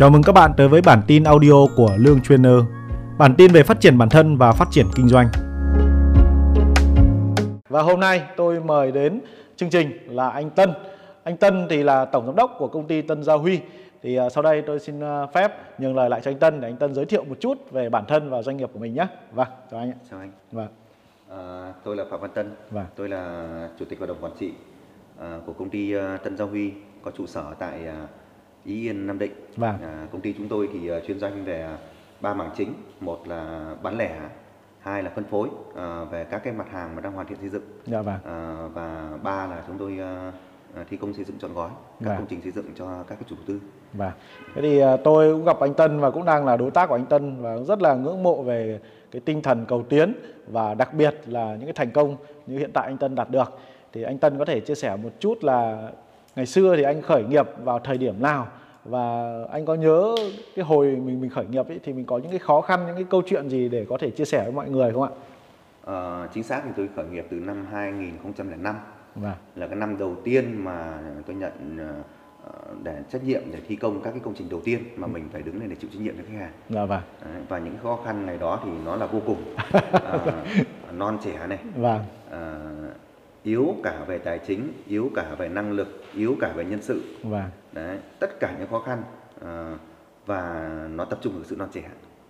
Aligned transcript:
Chào 0.00 0.10
mừng 0.10 0.22
các 0.22 0.32
bạn 0.32 0.52
tới 0.56 0.68
với 0.68 0.82
bản 0.82 1.02
tin 1.06 1.24
audio 1.24 1.66
của 1.76 1.90
Lương 1.96 2.20
Trainer. 2.20 2.52
Bản 3.18 3.34
tin 3.38 3.52
về 3.52 3.62
phát 3.62 3.80
triển 3.80 3.98
bản 3.98 4.08
thân 4.08 4.36
và 4.36 4.52
phát 4.52 4.68
triển 4.70 4.86
kinh 4.94 5.08
doanh. 5.08 5.26
Và 7.68 7.82
hôm 7.82 8.00
nay 8.00 8.22
tôi 8.36 8.60
mời 8.60 8.92
đến 8.92 9.20
chương 9.56 9.70
trình 9.70 9.98
là 10.06 10.30
anh 10.30 10.50
Tân. 10.50 10.70
Anh 11.24 11.36
Tân 11.36 11.66
thì 11.70 11.82
là 11.82 12.04
tổng 12.04 12.26
giám 12.26 12.36
đốc 12.36 12.56
của 12.58 12.68
công 12.68 12.86
ty 12.86 13.02
Tân 13.02 13.22
Gia 13.22 13.34
Huy. 13.34 13.60
Thì 14.02 14.20
uh, 14.20 14.32
sau 14.32 14.42
đây 14.42 14.62
tôi 14.62 14.80
xin 14.80 15.00
uh, 15.00 15.32
phép 15.34 15.80
nhường 15.80 15.96
lời 15.96 16.10
lại 16.10 16.20
cho 16.24 16.30
anh 16.30 16.38
Tân 16.38 16.60
để 16.60 16.68
anh 16.68 16.76
Tân 16.76 16.94
giới 16.94 17.04
thiệu 17.04 17.24
một 17.24 17.36
chút 17.40 17.70
về 17.70 17.88
bản 17.88 18.04
thân 18.08 18.30
và 18.30 18.42
doanh 18.42 18.56
nghiệp 18.56 18.70
của 18.72 18.78
mình 18.78 18.94
nhé. 18.94 19.06
Vâng, 19.32 19.48
chào 19.70 19.80
anh 19.80 19.90
ạ. 19.90 19.96
Chào 20.10 20.20
anh. 20.20 20.32
Vâng. 20.52 20.68
À, 21.30 21.72
tôi 21.84 21.96
là 21.96 22.04
Phạm 22.10 22.20
Văn 22.20 22.30
Tân. 22.34 22.50
Vâng. 22.70 22.86
Tôi 22.96 23.08
là 23.08 23.48
chủ 23.78 23.84
tịch 23.84 23.98
hội 23.98 24.08
đồng 24.08 24.18
quản 24.20 24.32
trị 24.38 24.52
à, 25.20 25.38
của 25.46 25.52
công 25.52 25.70
ty 25.70 25.94
à, 25.94 26.18
Tân 26.24 26.36
Gia 26.36 26.44
Huy 26.44 26.72
có 27.02 27.10
trụ 27.10 27.26
sở 27.26 27.44
tại 27.58 27.86
à, 27.86 28.06
Ý 28.70 28.82
Yên 28.88 29.06
Nam 29.06 29.18
Định. 29.18 29.32
Vâng. 29.56 29.74
À, 29.82 30.06
công 30.12 30.20
ty 30.20 30.34
chúng 30.38 30.48
tôi 30.48 30.68
thì 30.72 30.88
à, 30.88 31.00
chuyên 31.06 31.20
doanh 31.20 31.44
về 31.44 31.62
à, 31.62 31.76
ba 32.20 32.34
mảng 32.34 32.50
chính, 32.56 32.74
một 33.00 33.28
là 33.28 33.70
bán 33.82 33.98
lẻ, 33.98 34.20
hai 34.80 35.02
là 35.02 35.10
phân 35.14 35.24
phối 35.24 35.48
à, 35.76 36.04
về 36.04 36.24
các 36.24 36.44
cái 36.44 36.52
mặt 36.52 36.66
hàng 36.72 36.96
mà 36.96 37.00
đang 37.00 37.12
hoàn 37.12 37.26
thiện 37.26 37.38
xây 37.40 37.48
dựng. 37.48 37.62
Dạ 37.86 38.02
vâng. 38.02 38.18
À, 38.24 38.68
và 38.74 39.08
ba 39.22 39.46
là 39.46 39.62
chúng 39.66 39.78
tôi 39.78 39.98
à, 40.00 40.32
à, 40.76 40.84
thi 40.90 40.96
công 40.96 41.14
xây 41.14 41.24
dựng 41.24 41.38
trọn 41.38 41.54
gói 41.54 41.68
các 42.00 42.08
Vâng. 42.08 42.16
công 42.16 42.26
trình 42.26 42.42
xây 42.42 42.52
dựng 42.52 42.66
cho 42.74 43.02
các 43.08 43.14
cái 43.14 43.24
chủ 43.28 43.36
đầu 43.36 43.44
tư. 43.46 43.60
Vâng. 43.92 44.12
Thế 44.54 44.62
thì 44.62 44.80
tôi 45.04 45.32
cũng 45.32 45.44
gặp 45.44 45.60
anh 45.60 45.74
Tân 45.74 46.00
và 46.00 46.10
cũng 46.10 46.24
đang 46.24 46.46
là 46.46 46.56
đối 46.56 46.70
tác 46.70 46.88
của 46.88 46.94
anh 46.94 47.06
Tân 47.06 47.42
và 47.42 47.56
rất 47.58 47.82
là 47.82 47.94
ngưỡng 47.94 48.22
mộ 48.22 48.42
về 48.42 48.80
cái 49.10 49.20
tinh 49.24 49.42
thần 49.42 49.64
cầu 49.68 49.82
tiến 49.82 50.12
và 50.48 50.74
đặc 50.74 50.94
biệt 50.94 51.14
là 51.26 51.54
những 51.54 51.64
cái 51.64 51.72
thành 51.72 51.90
công 51.90 52.16
như 52.46 52.58
hiện 52.58 52.70
tại 52.72 52.86
anh 52.86 52.98
Tân 52.98 53.14
đạt 53.14 53.30
được. 53.30 53.58
Thì 53.92 54.02
anh 54.02 54.18
Tân 54.18 54.38
có 54.38 54.44
thể 54.44 54.60
chia 54.60 54.74
sẻ 54.74 54.96
một 54.96 55.10
chút 55.20 55.44
là 55.44 55.90
ngày 56.36 56.46
xưa 56.46 56.76
thì 56.76 56.82
anh 56.82 57.02
khởi 57.02 57.24
nghiệp 57.24 57.46
vào 57.64 57.78
thời 57.78 57.98
điểm 57.98 58.22
nào 58.22 58.46
và 58.84 59.34
anh 59.52 59.64
có 59.66 59.74
nhớ 59.74 60.14
cái 60.56 60.64
hồi 60.64 60.86
mình 60.86 61.20
mình 61.20 61.30
khởi 61.30 61.46
nghiệp 61.46 61.68
ấy, 61.68 61.80
thì 61.84 61.92
mình 61.92 62.04
có 62.04 62.18
những 62.18 62.30
cái 62.30 62.38
khó 62.38 62.60
khăn 62.60 62.86
những 62.86 62.94
cái 62.94 63.04
câu 63.10 63.22
chuyện 63.26 63.48
gì 63.48 63.68
để 63.68 63.86
có 63.88 63.98
thể 63.98 64.10
chia 64.10 64.24
sẻ 64.24 64.42
với 64.44 64.52
mọi 64.52 64.70
người 64.70 64.92
không 64.92 65.02
ạ? 65.02 65.10
À, 65.86 66.28
chính 66.34 66.42
xác 66.42 66.60
thì 66.64 66.70
tôi 66.76 66.88
khởi 66.96 67.04
nghiệp 67.06 67.26
từ 67.30 67.36
năm 67.36 67.66
2005 67.72 68.76
Vâng. 69.14 69.32
là 69.56 69.66
cái 69.66 69.76
năm 69.76 69.98
đầu 69.98 70.16
tiên 70.24 70.64
mà 70.64 70.98
tôi 71.26 71.36
nhận 71.36 71.78
ờ, 71.78 71.94
ờ, 72.44 72.52
để 72.82 73.02
trách 73.12 73.24
nhiệm 73.24 73.42
để 73.52 73.58
thi 73.68 73.76
công 73.76 74.00
các 74.02 74.10
cái 74.10 74.20
công 74.24 74.34
trình 74.34 74.48
đầu 74.50 74.60
tiên 74.64 74.80
mà 74.96 75.06
mình 75.06 75.28
phải 75.32 75.42
đứng 75.42 75.60
lên 75.60 75.68
để 75.70 75.76
chịu 75.80 75.90
trách 75.92 76.02
nhiệm 76.02 76.16
với 76.16 76.24
khách 76.24 76.38
hàng 76.40 76.52
Dạ 76.68 76.84
vâng. 76.84 77.00
Đấy, 77.24 77.42
và 77.48 77.58
những 77.58 77.74
khó 77.82 77.98
khăn 78.04 78.26
ngày 78.26 78.38
đó 78.38 78.60
thì 78.64 78.70
nó 78.84 78.96
là 78.96 79.06
vô 79.06 79.20
cùng 79.26 79.38
à, 80.04 80.18
non 80.92 81.18
trẻ 81.24 81.46
này 81.46 81.58
Vâng. 81.76 82.00
à, 82.30 82.58
yếu 83.42 83.74
cả 83.82 84.04
về 84.06 84.18
tài 84.18 84.38
chính 84.38 84.72
yếu 84.88 85.10
cả 85.14 85.34
về 85.38 85.48
năng 85.48 85.72
lực 85.72 86.02
yếu 86.14 86.36
cả 86.40 86.52
về 86.56 86.64
nhân 86.64 86.82
sự 86.82 87.02
Vâng. 87.22 87.44
đấy 87.72 87.98
tất 88.18 88.40
cả 88.40 88.54
những 88.58 88.68
khó 88.70 88.78
khăn 88.80 89.02
à, 89.44 89.74
và 90.26 90.68
nó 90.94 91.04
tập 91.04 91.18
trung 91.22 91.32
vào 91.32 91.44
sự 91.44 91.56
non 91.56 91.68
trẻ 91.72 91.82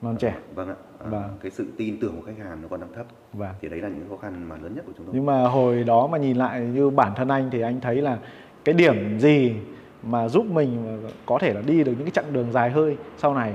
Non 0.03 0.17
trẻ. 0.17 0.35
vâng 0.55 0.69
ạ 0.69 0.75
À, 0.99 1.07
Vâng. 1.11 1.39
cái 1.43 1.51
sự 1.51 1.67
tin 1.77 2.01
tưởng 2.01 2.17
của 2.17 2.23
khách 2.27 2.45
hàng 2.45 2.63
nó 2.63 2.69
còn 2.69 2.81
đang 2.81 2.93
thấp 2.93 3.07
Vâng. 3.33 3.51
thì 3.61 3.69
đấy 3.69 3.81
là 3.81 3.89
những 3.89 4.09
khó 4.09 4.17
khăn 4.17 4.49
mà 4.49 4.57
lớn 4.63 4.75
nhất 4.75 4.85
của 4.87 4.93
chúng 4.97 5.07
tôi 5.07 5.15
Nhưng 5.15 5.27
mà 5.27 5.43
hồi 5.49 5.85
đó 5.85 6.07
mà 6.07 6.19
nhìn 6.19 6.37
lại 6.37 6.61
như 6.61 6.91
bản 6.91 7.13
thân 7.17 7.29
anh 7.29 7.49
thì 7.53 7.61
anh 7.61 7.81
thấy 7.81 7.97
là 8.03 8.19
cái 8.65 8.73
điểm 8.75 9.19
gì 9.19 9.55
mà 10.03 10.29
giúp 10.29 10.47
mình 10.47 11.01
có 11.27 11.39
thể 11.41 11.53
là 11.55 11.61
đi 11.67 11.85
được 11.85 11.93
những 11.93 12.05
cái 12.05 12.11
chặng 12.11 12.33
đường 12.33 12.53
dài 12.53 12.71
hơi 12.71 12.97
sau 13.19 13.35
này 13.35 13.55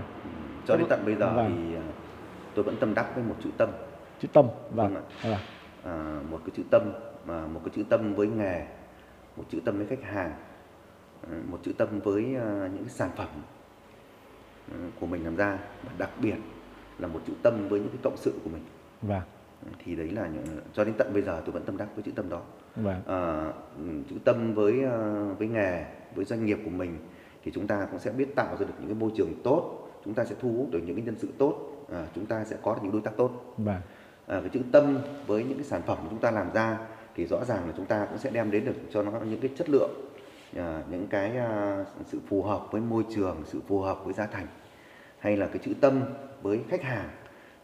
cho 0.67 0.75
đến 0.77 0.85
tận 0.89 0.99
bây 1.05 1.15
giờ 1.15 1.31
Vâng. 1.35 1.67
thì 1.69 1.75
à, 1.75 1.81
tôi 2.55 2.63
vẫn 2.63 2.75
tâm 2.79 2.93
đắc 2.93 3.15
với 3.15 3.23
một 3.23 3.35
chữ 3.43 3.49
tâm 3.57 3.69
chữ 4.21 4.27
tâm 4.33 4.45
vâng, 4.71 4.93
Vâng 4.93 4.95
ạ. 4.95 5.01
vâng. 5.29 5.39
À, 5.85 6.21
một 6.29 6.39
cái 6.45 6.53
chữ 6.57 6.63
tâm 6.71 6.91
mà 7.25 7.47
một 7.47 7.61
cái 7.65 7.73
chữ 7.75 7.83
tâm 7.89 8.13
với 8.15 8.27
nghề 8.27 8.65
một 9.37 9.43
chữ 9.49 9.59
tâm 9.65 9.77
với 9.77 9.87
khách 9.87 10.03
hàng 10.03 10.33
à, 11.21 11.41
một 11.47 11.59
chữ 11.63 11.73
tâm 11.77 11.99
với 11.99 12.35
à, 12.35 12.69
những 12.73 12.83
cái 12.83 12.89
sản 12.89 13.09
phẩm 13.17 13.27
à, 14.71 14.75
của 14.99 15.05
mình 15.05 15.23
làm 15.23 15.35
ra. 15.35 15.59
Và 15.83 15.91
đặc 15.97 16.09
biệt 16.21 16.35
là 16.99 17.07
một 17.07 17.19
chữ 17.27 17.33
tâm 17.43 17.67
với 17.69 17.79
những 17.79 17.89
cái 17.89 17.99
cộng 18.03 18.17
sự 18.17 18.33
của 18.43 18.49
mình. 18.49 18.63
Vâng. 19.01 19.21
Thì 19.85 19.95
đấy 19.95 20.09
là 20.11 20.27
những, 20.27 20.45
cho 20.73 20.83
đến 20.83 20.93
tận 20.97 21.13
bây 21.13 21.21
giờ 21.21 21.41
tôi 21.45 21.51
vẫn 21.51 21.63
tâm 21.65 21.77
đắc 21.77 21.87
với 21.95 22.03
chữ 22.03 22.11
tâm 22.15 22.29
đó. 22.29 22.41
Vâng. 22.75 23.01
À, 23.07 23.51
ừ, 23.77 23.83
chữ 24.09 24.15
tâm 24.25 24.53
với 24.53 24.81
với 25.37 25.47
nghề 25.47 25.85
với 26.15 26.25
doanh 26.25 26.45
nghiệp 26.45 26.59
của 26.63 26.69
mình 26.69 26.97
thì 27.43 27.51
chúng 27.51 27.67
ta 27.67 27.87
cũng 27.91 27.99
sẽ 27.99 28.11
biết 28.11 28.35
tạo 28.35 28.57
ra 28.59 28.65
được 28.65 28.73
những 28.79 28.87
cái 28.87 28.97
môi 28.99 29.11
trường 29.15 29.33
tốt. 29.43 29.89
Chúng 30.05 30.13
ta 30.13 30.25
sẽ 30.25 30.35
thu 30.39 30.53
hút 30.57 30.67
được 30.71 30.79
những 30.85 30.95
cái 30.95 31.05
nhân 31.05 31.15
sự 31.19 31.29
tốt. 31.37 31.71
À, 31.91 32.07
chúng 32.15 32.25
ta 32.25 32.43
sẽ 32.43 32.57
có 32.61 32.73
được 32.73 32.79
những 32.83 32.91
đối 32.91 33.01
tác 33.01 33.11
tốt. 33.17 33.53
Vâng 33.57 33.81
cái 34.27 34.49
chữ 34.53 34.59
tâm 34.71 34.99
với 35.27 35.43
những 35.43 35.57
cái 35.57 35.63
sản 35.63 35.81
phẩm 35.85 35.97
mà 36.03 36.07
chúng 36.09 36.19
ta 36.19 36.31
làm 36.31 36.53
ra 36.53 36.77
thì 37.15 37.25
rõ 37.25 37.45
ràng 37.45 37.67
là 37.67 37.73
chúng 37.77 37.85
ta 37.85 38.05
cũng 38.05 38.17
sẽ 38.17 38.29
đem 38.29 38.51
đến 38.51 38.65
được 38.65 38.75
cho 38.93 39.01
nó 39.01 39.11
những 39.11 39.39
cái 39.39 39.51
chất 39.57 39.69
lượng 39.69 39.91
à, 40.57 40.81
những 40.89 41.07
cái 41.07 41.37
à, 41.37 41.85
sự 42.05 42.19
phù 42.29 42.43
hợp 42.43 42.71
với 42.71 42.81
môi 42.81 43.03
trường 43.15 43.43
sự 43.45 43.61
phù 43.67 43.79
hợp 43.79 43.97
với 44.03 44.13
giá 44.13 44.25
thành. 44.25 44.47
Hay 45.19 45.37
là 45.37 45.45
cái 45.45 45.57
chữ 45.65 45.73
tâm 45.81 46.01
với 46.41 46.59
khách 46.69 46.83
hàng 46.83 47.09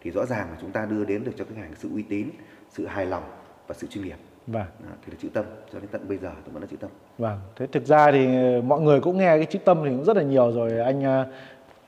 thì 0.02 0.12
rõ 0.12 0.26
ràng 0.26 0.48
là 0.52 0.58
chúng 0.62 0.72
ta 0.72 0.86
đưa 0.86 1.06
đến 1.06 1.24
được 1.24 1.32
cho 1.38 1.46
khách 1.46 1.58
hàng 1.58 1.72
sự 1.76 1.90
uy 1.94 2.04
tín 2.04 2.30
sự 2.70 2.86
hài 2.88 3.06
lòng 3.06 3.24
và 3.68 3.76
sự 3.76 3.88
chuyên 3.88 4.04
nghiệp. 4.04 4.18
Vâng. 4.48 4.62
À, 4.62 4.94
thì 5.06 5.12
là 5.12 5.18
chữ 5.22 5.30
tâm. 5.34 5.46
Cho 5.74 5.80
đến 5.80 5.88
tận 5.92 6.08
bây 6.08 6.18
giờ 6.18 6.32
tôi 6.44 6.54
vẫn 6.54 6.64
là 6.64 6.68
chữ 6.72 6.78
tâm. 6.78 6.90
Vâng. 7.18 7.40
Thế 7.56 7.68
thực 7.68 7.86
ra 7.86 8.12
thì 8.12 8.28
mọi 8.62 8.82
người 8.82 9.02
cũng 9.02 9.18
nghe 9.18 9.38
cái 9.38 9.46
chữ 9.46 9.60
tâm 9.66 9.82
thì 9.84 9.90
cũng 9.90 10.06
rất 10.06 10.18
là 10.18 10.24
nhiều 10.24 10.52
rồi. 10.52 10.72
Ờ, 10.72 10.84
anh 10.84 11.26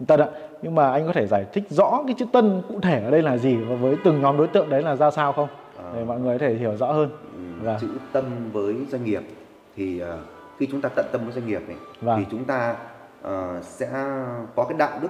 Tân 0.05 0.19
ạ 0.19 0.27
nhưng 0.61 0.75
mà 0.75 0.91
anh 0.91 1.05
có 1.07 1.13
thể 1.13 1.27
giải 1.27 1.45
thích 1.53 1.63
rõ 1.69 2.03
cái 2.07 2.15
chữ 2.19 2.25
tân 2.31 2.61
cụ 2.69 2.79
thể 2.81 3.03
ở 3.03 3.11
đây 3.11 3.21
là 3.21 3.37
gì 3.37 3.55
và 3.55 3.75
với 3.75 3.95
từng 4.03 4.21
nhóm 4.21 4.37
đối 4.37 4.47
tượng 4.47 4.69
đấy 4.69 4.81
là 4.83 4.95
ra 4.95 5.11
sao 5.11 5.33
không 5.33 5.47
để 5.95 6.03
mọi 6.03 6.19
người 6.19 6.39
có 6.39 6.45
thể 6.47 6.53
hiểu 6.53 6.75
rõ 6.77 6.91
hơn 6.91 7.09
Ừ, 7.33 7.39
Vâng. 7.65 7.77
chữ 7.81 7.87
tâm 8.11 8.23
với 8.51 8.75
doanh 8.89 9.03
nghiệp 9.03 9.23
thì 9.75 9.99
à, 9.99 10.17
khi 10.59 10.67
chúng 10.71 10.81
ta 10.81 10.89
tận 10.95 11.05
tâm 11.11 11.21
với 11.23 11.33
doanh 11.33 11.47
nghiệp 11.47 11.61
này 11.67 11.77
Vâng. 12.01 12.19
thì 12.19 12.25
chúng 12.31 12.45
ta 12.45 12.75
à, 13.23 13.59
sẽ 13.61 13.87
có 14.55 14.63
cái 14.69 14.77
đạo 14.77 14.99
đức 15.01 15.07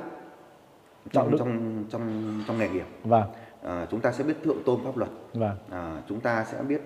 Đạo 1.13 1.23
trong 1.23 1.31
đức. 1.31 1.37
trong 1.39 1.83
trong 1.89 2.01
trong 2.47 2.57
nghề 2.59 2.69
nghiệp 2.69 2.85
vâng 3.03 3.23
à, 3.63 3.87
chúng 3.91 3.99
ta 3.99 4.11
sẽ 4.11 4.23
biết 4.23 4.43
thượng 4.43 4.63
tôn 4.65 4.79
pháp 4.83 4.97
luật. 4.97 5.11
Vâng. 5.33 5.57
À, 5.69 6.01
chúng 6.09 6.19
ta 6.19 6.43
sẽ 6.43 6.61
biết 6.61 6.81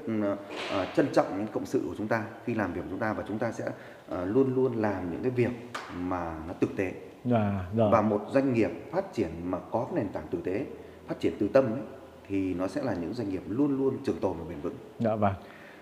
à, 0.71 0.85
trân 0.95 1.07
trọng 1.13 1.37
những 1.37 1.47
cộng 1.47 1.65
sự 1.65 1.81
của 1.87 1.95
chúng 1.97 2.07
ta 2.07 2.23
khi 2.45 2.53
làm 2.53 2.73
việc 2.73 2.81
của 2.81 2.87
chúng 2.89 2.99
ta 2.99 3.13
và 3.13 3.23
chúng 3.27 3.39
ta 3.39 3.51
sẽ 3.51 3.65
à, 4.09 4.25
luôn 4.25 4.55
luôn 4.55 4.81
làm 4.81 5.11
những 5.11 5.21
cái 5.21 5.31
việc 5.31 5.51
mà 5.95 6.35
nó 6.47 6.53
tử 6.53 6.67
tế. 6.75 6.91
Dạ 7.25 7.65
rồi. 7.75 7.89
Và 7.91 8.01
một 8.01 8.21
doanh 8.31 8.53
nghiệp 8.53 8.71
phát 8.91 9.13
triển 9.13 9.29
mà 9.43 9.57
có 9.71 9.85
cái 9.85 10.03
nền 10.03 10.13
tảng 10.13 10.27
tử 10.31 10.39
tế 10.43 10.65
phát 11.07 11.19
triển 11.19 11.33
từ 11.39 11.47
tâm 11.47 11.65
ấy, 11.65 11.81
thì 12.27 12.53
nó 12.53 12.67
sẽ 12.67 12.83
là 12.83 12.93
những 12.93 13.13
doanh 13.13 13.29
nghiệp 13.29 13.41
luôn 13.47 13.77
luôn 13.77 13.97
trường 14.05 14.19
tồn 14.19 14.37
và 14.39 14.45
bền 14.49 14.59
vững. 14.61 14.75
Dạ 14.99 15.15
vâng. 15.15 15.33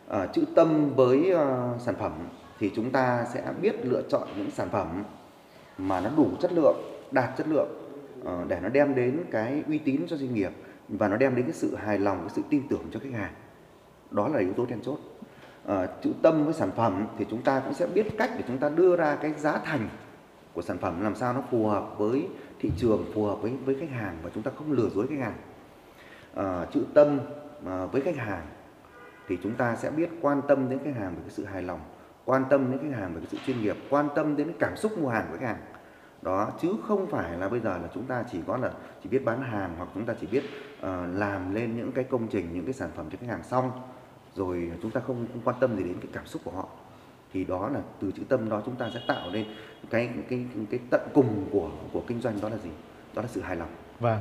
À, 0.08 0.26
chữ 0.26 0.44
tâm 0.56 0.90
với 0.96 1.32
ờ, 1.32 1.76
sản 1.80 1.96
phẩm 1.96 2.12
thì 2.60 2.72
chúng 2.76 2.92
ta 2.92 3.26
sẽ 3.34 3.54
biết 3.62 3.86
lựa 3.86 4.02
chọn 4.10 4.28
những 4.38 4.52
sản 4.52 4.70
phẩm 4.70 5.04
mà 5.78 6.00
nó 6.02 6.10
đủ 6.18 6.30
chất 6.40 6.54
lượng, 6.54 6.78
đạt 7.12 7.38
chất 7.38 7.48
lượng 7.48 7.70
để 8.48 8.60
nó 8.64 8.70
đem 8.70 8.96
đến 8.96 9.20
cái 9.32 9.64
uy 9.68 9.78
tín 9.78 10.02
cho 10.08 10.18
doanh 10.18 10.34
nghiệp 10.34 10.52
và 10.90 11.08
nó 11.08 11.18
đem 11.18 11.36
đến 11.36 11.46
cái 11.46 11.54
sự 11.54 11.76
hài 11.76 12.00
lòng, 12.00 12.20
cái 12.20 12.30
sự 12.30 12.42
tin 12.50 12.68
tưởng 12.68 12.84
cho 12.92 13.00
khách 13.00 13.14
hàng. 13.14 13.34
Đó 14.12 14.28
là 14.28 14.40
yếu 14.40 14.54
tố 14.54 14.66
then 14.66 14.82
chốt. 14.82 15.00
à, 15.68 15.88
chữ 16.04 16.12
tâm 16.22 16.46
với 16.46 16.54
sản 16.54 16.72
phẩm 16.76 17.08
thì 17.18 17.26
chúng 17.30 17.42
ta 17.42 17.60
cũng 17.60 17.74
sẽ 17.74 17.88
biết 17.88 18.08
cách 18.18 18.32
để 18.38 18.44
chúng 18.48 18.58
ta 18.58 18.70
đưa 18.70 18.96
ra 18.96 19.16
cái 19.16 19.34
giá 19.34 19.60
thành 19.66 19.90
của 20.54 20.62
sản 20.62 20.78
phẩm 20.78 21.02
làm 21.02 21.16
sao 21.16 21.34
nó 21.34 21.42
phù 21.52 21.68
hợp 21.68 21.98
với 21.98 22.28
thị 22.60 22.72
trường, 22.78 23.06
phù 23.14 23.24
hợp 23.24 23.42
với 23.42 23.52
với 23.66 23.76
khách 23.76 23.90
hàng 23.90 24.18
và 24.24 24.30
chúng 24.34 24.44
ta 24.44 24.52
không 24.58 24.72
lừa 24.72 24.90
dối 24.90 25.08
khách 25.08 25.20
hàng. 25.20 25.36
à, 26.36 26.66
chữ 26.74 26.84
tâm 26.94 27.20
à, 27.66 27.86
với 27.86 28.02
khách 28.02 28.18
hàng 28.18 28.46
thì 29.28 29.38
chúng 29.44 29.56
ta 29.56 29.76
sẽ 29.76 29.92
biết 29.92 30.10
quan 30.22 30.42
tâm 30.48 30.70
đến 30.70 30.80
khách 30.84 30.96
hàng 31.00 31.16
về 31.16 31.22
cái 31.22 31.30
sự 31.30 31.46
hài 31.46 31.62
lòng 31.62 31.80
quan 32.26 32.44
tâm 32.50 32.72
đến 32.72 32.80
khách 32.82 32.98
hàng 33.00 33.14
về 33.14 33.20
cái 33.20 33.28
sự 33.32 33.38
chuyên 33.46 33.62
nghiệp 33.62 33.78
quan 33.90 34.08
tâm 34.16 34.36
đến 34.36 34.48
cái 34.48 34.56
cảm 34.60 34.78
xúc 34.78 34.98
mua 34.98 35.10
hàng 35.10 35.26
của 35.32 35.38
khách 35.40 35.48
hàng 35.48 35.62
đó 36.22 36.52
chứ 36.62 36.74
không 36.88 37.08
phải 37.08 37.38
là 37.38 37.50
bây 37.50 37.60
giờ 37.60 37.78
là 37.78 37.90
chúng 37.94 38.04
ta 38.04 38.24
chỉ 38.32 38.40
có 38.48 38.58
là 38.58 38.72
chỉ 39.04 39.10
biết 39.10 39.26
bán 39.26 39.42
hàng 39.42 39.74
hoặc 39.78 39.90
chúng 39.94 40.06
ta 40.06 40.14
chỉ 40.22 40.28
biết 40.28 40.44
Ờ, 40.82 41.06
làm 41.14 41.56
lên 41.56 41.78
những 41.78 41.92
cái 41.92 42.04
công 42.04 42.28
trình 42.28 42.50
những 42.54 42.66
cái 42.66 42.74
sản 42.74 42.90
phẩm 42.96 43.06
cho 43.12 43.18
khách 43.22 43.30
hàng 43.30 43.44
xong 43.44 43.72
rồi 44.36 44.72
chúng 44.82 44.92
ta 44.92 45.02
không, 45.08 45.26
không 45.34 45.42
quan 45.44 45.56
tâm 45.60 45.78
gì 45.78 45.84
đến 45.84 45.96
cái 46.02 46.10
cảm 46.14 46.28
xúc 46.28 46.42
của 46.46 46.52
họ 46.52 46.68
thì 47.34 47.44
đó 47.44 47.70
là 47.74 47.80
từ 48.02 48.12
chữ 48.12 48.24
tâm 48.30 48.50
đó 48.50 48.62
chúng 48.66 48.76
ta 48.76 48.90
sẽ 48.94 49.02
tạo 49.08 49.30
nên 49.32 49.46
cái 49.90 50.10
cái 50.30 50.46
cái 50.72 50.80
tận 50.90 51.02
cùng 51.14 51.48
của 51.52 51.70
của 51.94 52.02
kinh 52.08 52.22
doanh 52.22 52.42
đó 52.42 52.50
là 52.50 52.58
gì 52.58 52.70
đó 53.16 53.22
là 53.22 53.28
sự 53.28 53.42
hài 53.42 53.56
lòng 53.56 53.70
Vâng. 54.00 54.20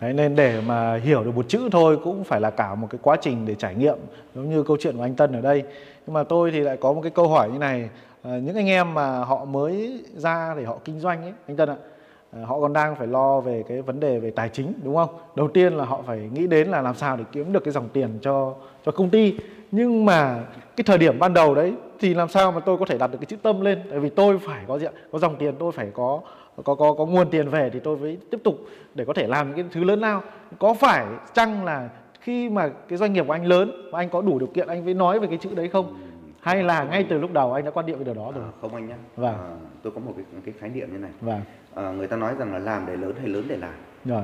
Đấy, 0.00 0.12
nên 0.12 0.36
để 0.36 0.60
mà 0.60 0.96
hiểu 0.96 1.24
được 1.24 1.34
một 1.34 1.48
chữ 1.48 1.68
thôi 1.72 1.98
cũng 2.04 2.24
phải 2.24 2.40
là 2.40 2.50
cả 2.50 2.74
một 2.74 2.86
cái 2.90 2.98
quá 3.02 3.16
trình 3.20 3.46
để 3.46 3.54
trải 3.54 3.74
nghiệm 3.74 3.96
giống 4.34 4.50
như 4.50 4.62
câu 4.62 4.76
chuyện 4.80 4.96
của 4.96 5.02
anh 5.02 5.14
Tân 5.14 5.32
ở 5.32 5.40
đây. 5.40 5.62
Nhưng 6.06 6.14
mà 6.14 6.24
tôi 6.24 6.50
thì 6.50 6.60
lại 6.60 6.76
có 6.80 6.92
một 6.92 7.00
cái 7.02 7.10
câu 7.10 7.28
hỏi 7.28 7.50
như 7.52 7.58
này, 7.58 7.88
à, 8.22 8.30
những 8.38 8.56
anh 8.56 8.66
em 8.66 8.94
mà 8.94 9.18
họ 9.18 9.44
mới 9.44 10.04
ra 10.16 10.54
để 10.54 10.64
họ 10.64 10.78
kinh 10.84 11.00
doanh 11.00 11.22
ấy, 11.22 11.32
anh 11.46 11.56
Tân 11.56 11.68
ạ, 11.68 11.76
à, 11.82 11.88
Ờ, 12.32 12.44
họ 12.44 12.60
còn 12.60 12.72
đang 12.72 12.96
phải 12.96 13.06
lo 13.06 13.40
về 13.40 13.64
cái 13.68 13.82
vấn 13.82 14.00
đề 14.00 14.18
về 14.18 14.30
tài 14.30 14.48
chính, 14.48 14.72
đúng 14.82 14.96
không? 14.96 15.08
Đầu 15.34 15.48
tiên 15.48 15.72
là 15.72 15.84
họ 15.84 16.02
phải 16.06 16.30
nghĩ 16.32 16.46
đến 16.46 16.68
là 16.68 16.82
làm 16.82 16.94
sao 16.94 17.16
để 17.16 17.24
kiếm 17.32 17.52
được 17.52 17.64
cái 17.64 17.72
dòng 17.72 17.88
tiền 17.92 18.18
cho 18.22 18.54
cho 18.84 18.92
công 18.92 19.10
ty. 19.10 19.34
Nhưng 19.70 20.04
mà 20.04 20.44
cái 20.76 20.84
thời 20.86 20.98
điểm 20.98 21.18
ban 21.18 21.34
đầu 21.34 21.54
đấy 21.54 21.74
thì 22.00 22.14
làm 22.14 22.28
sao 22.28 22.52
mà 22.52 22.60
tôi 22.60 22.78
có 22.78 22.84
thể 22.84 22.98
đặt 22.98 23.06
được 23.06 23.18
cái 23.20 23.26
chữ 23.26 23.36
tâm 23.42 23.60
lên? 23.60 23.80
Tại 23.90 23.98
vì 23.98 24.08
tôi 24.08 24.38
phải 24.38 24.64
có 24.68 24.78
gì 24.78 24.86
ạ? 24.86 24.92
Có 25.12 25.18
dòng 25.18 25.36
tiền, 25.36 25.54
tôi 25.58 25.72
phải 25.72 25.88
có 25.94 26.20
có 26.64 26.74
có 26.74 26.94
có 26.94 27.06
nguồn 27.06 27.30
tiền 27.30 27.48
về 27.48 27.70
thì 27.72 27.80
tôi 27.80 27.96
mới 27.96 28.18
tiếp 28.30 28.40
tục 28.44 28.58
để 28.94 29.04
có 29.04 29.12
thể 29.12 29.26
làm 29.26 29.48
những 29.48 29.56
cái 29.56 29.64
thứ 29.72 29.84
lớn 29.84 30.00
lao 30.00 30.22
có 30.58 30.74
phải 30.74 31.06
chăng 31.34 31.64
là 31.64 31.88
khi 32.20 32.50
mà 32.50 32.68
cái 32.88 32.98
doanh 32.98 33.12
nghiệp 33.12 33.24
của 33.26 33.32
anh 33.32 33.46
lớn 33.46 33.88
và 33.92 33.98
anh 33.98 34.08
có 34.08 34.22
đủ 34.22 34.38
điều 34.38 34.48
kiện, 34.48 34.68
anh 34.68 34.84
mới 34.84 34.94
nói 34.94 35.20
về 35.20 35.26
cái 35.26 35.38
chữ 35.38 35.50
đấy 35.54 35.68
không 35.68 35.94
hay 36.42 36.62
là 36.62 36.84
ngay 36.84 37.06
từ 37.08 37.18
lúc 37.18 37.32
đầu 37.32 37.52
anh 37.52 37.64
đã 37.64 37.70
quan 37.70 37.86
niệm 37.86 37.98
về 37.98 38.04
điều 38.04 38.14
đó 38.14 38.32
rồi? 38.34 38.44
À, 38.44 38.50
không 38.60 38.74
anh 38.74 38.88
nhé 38.88 38.94
Vâng. 39.16 39.34
à, 39.34 39.50
tôi 39.82 39.92
có 39.94 40.00
một 40.00 40.12
cái, 40.16 40.24
cái 40.44 40.54
khái 40.58 40.70
niệm 40.70 40.92
như 40.92 40.98
này. 40.98 41.10
Vâng. 41.20 41.40
À, 41.74 41.90
người 41.90 42.06
ta 42.06 42.16
nói 42.16 42.34
rằng 42.38 42.52
là 42.52 42.58
làm 42.58 42.86
để 42.86 42.96
lớn 42.96 43.12
hay 43.18 43.28
lớn 43.28 43.44
để 43.48 43.56
làm. 43.56 43.74
Rồi. 44.04 44.22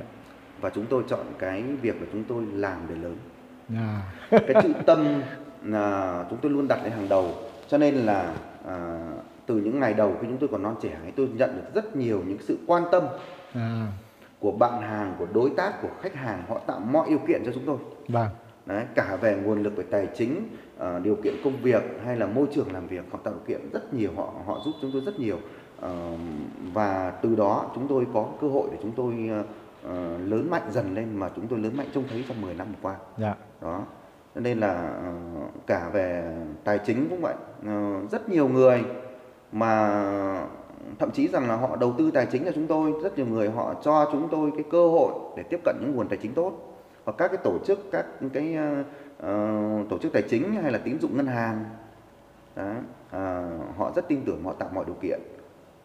Và 0.61 0.71
chúng 0.71 0.87
tôi 0.87 1.03
chọn 1.09 1.21
cái 1.39 1.63
việc 1.63 2.01
là 2.01 2.07
chúng 2.13 2.25
tôi 2.25 2.47
làm 2.53 2.79
để 2.89 2.95
lớn. 2.95 3.17
À. 3.75 4.03
cái 4.31 4.55
chữ 4.63 4.73
tâm 4.87 5.23
là 5.63 6.25
chúng 6.31 6.39
tôi 6.43 6.53
luôn 6.53 6.69
đặt 6.69 6.81
lên 6.83 6.93
hàng 6.93 7.09
đầu. 7.09 7.35
Cho 7.69 7.79
nên 7.79 7.95
là 7.95 8.35
à, 8.67 8.99
từ 9.47 9.57
những 9.57 9.81
ngày 9.81 9.95
đầu 9.95 10.17
khi 10.21 10.27
chúng 10.29 10.39
tôi 10.39 10.49
còn 10.53 10.63
non 10.63 10.75
trẻ 10.83 10.99
ấy, 11.03 11.13
tôi 11.17 11.29
nhận 11.35 11.57
được 11.57 11.75
rất 11.75 11.97
nhiều 11.97 12.23
những 12.27 12.39
sự 12.41 12.59
quan 12.67 12.83
tâm 12.93 13.03
à. 13.55 13.87
của 14.41 14.53
bạn 14.53 14.83
hàng 14.83 15.15
của 15.19 15.27
đối 15.35 15.51
tác 15.57 15.83
của 15.83 15.91
khách 16.03 16.15
hàng. 16.15 16.43
Họ 16.49 16.59
tạo 16.59 16.81
mọi 16.81 17.09
điều 17.09 17.19
kiện 17.29 17.43
cho 17.47 17.53
chúng 17.55 17.67
tôi. 17.67 17.77
Vâng 18.09 18.29
Đấy, 18.69 18.85
cả 18.95 19.19
về 19.21 19.37
nguồn 19.45 19.63
lực 19.63 19.77
về 19.77 19.85
tài 19.91 20.09
chính 20.15 20.49
ờ, 20.79 20.99
điều 20.99 21.17
kiện 21.17 21.35
công 21.45 21.57
việc 21.63 21.83
hay 22.05 22.17
là 22.17 22.27
môi 22.27 22.47
trường 22.53 22.73
làm 22.73 22.87
việc 22.87 23.05
họ 23.11 23.19
tạo 23.25 23.35
điều 23.35 23.43
kiện 23.47 23.71
rất 23.73 23.95
nhiều 23.95 24.11
họ 24.17 24.33
họ 24.47 24.61
giúp 24.65 24.73
chúng 24.83 24.91
tôi 24.93 25.03
rất 25.07 25.21
nhiều. 25.21 25.39
Ờ, 25.81 26.17
và 26.73 27.13
từ 27.23 27.37
đó 27.37 27.71
chúng 27.75 27.89
tôi 27.89 28.07
có 28.15 28.27
cơ 28.41 28.49
hội 28.49 28.69
để 28.73 28.79
chúng 28.83 28.93
tôi 28.93 29.31
ờ, 29.83 30.19
lớn 30.19 30.51
mạnh 30.51 30.71
dần 30.71 30.95
lên 30.95 31.17
mà 31.17 31.31
chúng 31.37 31.47
tôi 31.47 31.59
lớn 31.59 31.77
mạnh 31.77 31.87
trông 31.95 32.05
thấy 32.11 32.25
trong 32.29 32.41
10 32.41 32.55
năm 32.55 32.67
vừa 32.67 32.79
qua. 32.83 32.97
Dạ. 33.19 33.35
Đó 33.61 33.83
cho 34.35 34.41
nên 34.41 34.59
là 34.59 34.75
ờ, 35.05 35.13
cả 35.67 35.91
về 35.93 36.37
tài 36.65 36.79
chính 36.87 37.07
cũng 37.11 37.21
vậy. 37.21 37.35
Ờ, 37.67 38.01
rất 38.11 38.29
nhiều 38.29 38.49
người 38.49 38.85
mà 39.53 40.03
thậm 40.99 41.11
chí 41.11 41.29
rằng 41.29 41.49
là 41.49 41.57
họ 41.57 41.77
đầu 41.77 41.95
tư 41.99 42.11
tài 42.11 42.27
chính 42.27 42.45
cho 42.45 42.51
chúng 42.55 42.67
tôi 42.67 42.93
rất 43.03 43.17
nhiều 43.17 43.27
người 43.27 43.51
họ 43.51 43.75
cho 43.83 44.09
chúng 44.13 44.29
tôi 44.31 44.51
cái 44.51 44.65
cơ 44.71 44.89
hội 44.89 45.13
để 45.37 45.43
tiếp 45.43 45.61
cận 45.65 45.77
những 45.81 45.97
nguồn 45.97 46.09
tài 46.09 46.19
chính 46.23 46.35
tốt 46.35 46.78
hoặc 47.09 47.15
các 47.19 47.29
cái 47.29 47.41
tổ 47.45 47.59
chức 47.67 47.79
các 47.93 48.07
cái 48.33 48.57
ờ, 49.19 49.45
tổ 49.91 49.99
chức 49.99 50.13
tài 50.13 50.23
chính 50.23 50.53
hay 50.63 50.73
là 50.73 50.79
tín 50.79 51.01
dụng 51.01 51.17
ngân 51.17 51.27
hàng. 51.27 51.65
Đấy. 52.57 52.75
À, 53.11 53.51
họ 53.77 53.93
rất 53.97 54.09
tin 54.09 54.21
tưởng 54.27 54.45
họ 54.45 54.53
tạo 54.53 54.71
mọi 54.75 54.85
điều 54.85 54.97
kiện 55.03 55.21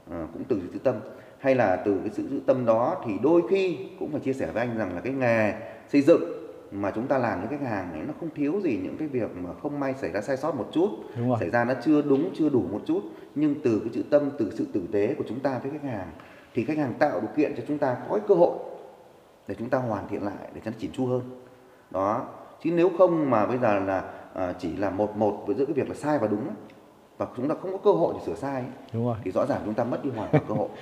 Ờ, 0.09 0.27
cũng 0.33 0.43
từ 0.47 0.61
sự 0.73 0.79
tâm. 0.83 0.95
Hay 1.39 1.55
là 1.55 1.75
từ 1.75 1.99
cái 1.99 2.09
sự 2.13 2.27
giữ 2.27 2.39
tâm 2.45 2.65
đó 2.65 3.03
thì 3.05 3.13
đôi 3.23 3.41
khi 3.49 3.77
cũng 3.99 4.11
phải 4.11 4.19
chia 4.19 4.33
sẻ 4.33 4.51
với 4.53 4.65
anh 4.65 4.77
rằng 4.77 4.95
là 4.95 5.01
cái 5.01 5.13
nghề 5.13 5.53
xây 5.89 6.01
dựng 6.01 6.23
mà 6.71 6.91
chúng 6.91 7.07
ta 7.07 7.17
làm 7.17 7.39
với 7.39 7.57
khách 7.57 7.67
hàng 7.67 7.93
ấy 7.93 8.01
nó 8.07 8.13
không 8.19 8.29
thiếu 8.35 8.61
gì 8.63 8.79
những 8.83 8.97
cái 8.97 9.07
việc 9.07 9.29
mà 9.35 9.49
không 9.61 9.79
may 9.79 9.93
xảy 9.93 10.11
ra 10.11 10.21
sai 10.21 10.37
sót 10.37 10.55
một 10.55 10.69
chút 10.71 10.89
xảy 11.39 11.49
ra 11.49 11.63
nó 11.65 11.73
chưa 11.83 12.01
đúng 12.01 12.29
chưa 12.35 12.49
đủ 12.49 12.63
một 12.71 12.81
chút. 12.85 13.01
Nhưng 13.35 13.55
từ 13.63 13.79
cái 13.79 13.89
chữ 13.93 14.03
tâm 14.09 14.29
từ 14.37 14.51
sự 14.55 14.67
tử 14.73 14.81
tế 14.91 15.15
của 15.17 15.23
chúng 15.27 15.39
ta 15.39 15.59
với 15.63 15.71
khách 15.71 15.89
hàng 15.89 16.07
thì 16.53 16.65
khách 16.65 16.77
hàng 16.77 16.93
tạo 16.99 17.19
điều 17.19 17.29
kiện 17.35 17.55
cho 17.57 17.63
chúng 17.67 17.77
ta 17.77 17.97
có 18.09 18.15
cái 18.17 18.25
cơ 18.27 18.35
hội 18.35 18.57
để 19.47 19.55
chúng 19.59 19.69
ta 19.69 19.77
hoàn 19.77 20.07
thiện 20.07 20.23
lại 20.23 20.49
để 20.53 20.61
cho 20.65 20.71
nó 20.71 20.77
chỉn 20.79 20.91
chu 20.91 21.05
hơn. 21.05 21.21
Đó. 21.91 22.25
Chứ 22.63 22.71
nếu 22.71 22.91
không 22.97 23.29
mà 23.29 23.45
bây 23.45 23.57
giờ 23.57 23.79
là 23.79 24.03
à, 24.33 24.53
chỉ 24.59 24.75
là 24.75 24.89
một 24.89 25.17
một 25.17 25.43
với 25.45 25.55
giữa 25.55 25.65
cái 25.65 25.73
việc 25.73 25.89
là 25.89 25.95
sai 25.95 26.19
và 26.19 26.27
đúng 26.27 26.47
ấy, 26.47 26.55
và 27.17 27.27
chúng 27.37 27.49
ta 27.49 27.55
không 27.61 27.71
có 27.71 27.77
cơ 27.77 27.91
hội 27.91 28.13
để 28.17 28.25
sửa 28.25 28.35
sai 28.35 28.61
ấy, 28.61 28.71
đúng 28.93 29.05
rồi. 29.05 29.17
thì 29.23 29.31
rõ 29.31 29.45
ràng 29.45 29.61
chúng 29.65 29.73
ta 29.73 29.83
mất 29.83 30.03
đi 30.03 30.09
hoàn 30.15 30.29
toàn 30.31 30.43
cơ 30.47 30.53
hội. 30.53 30.69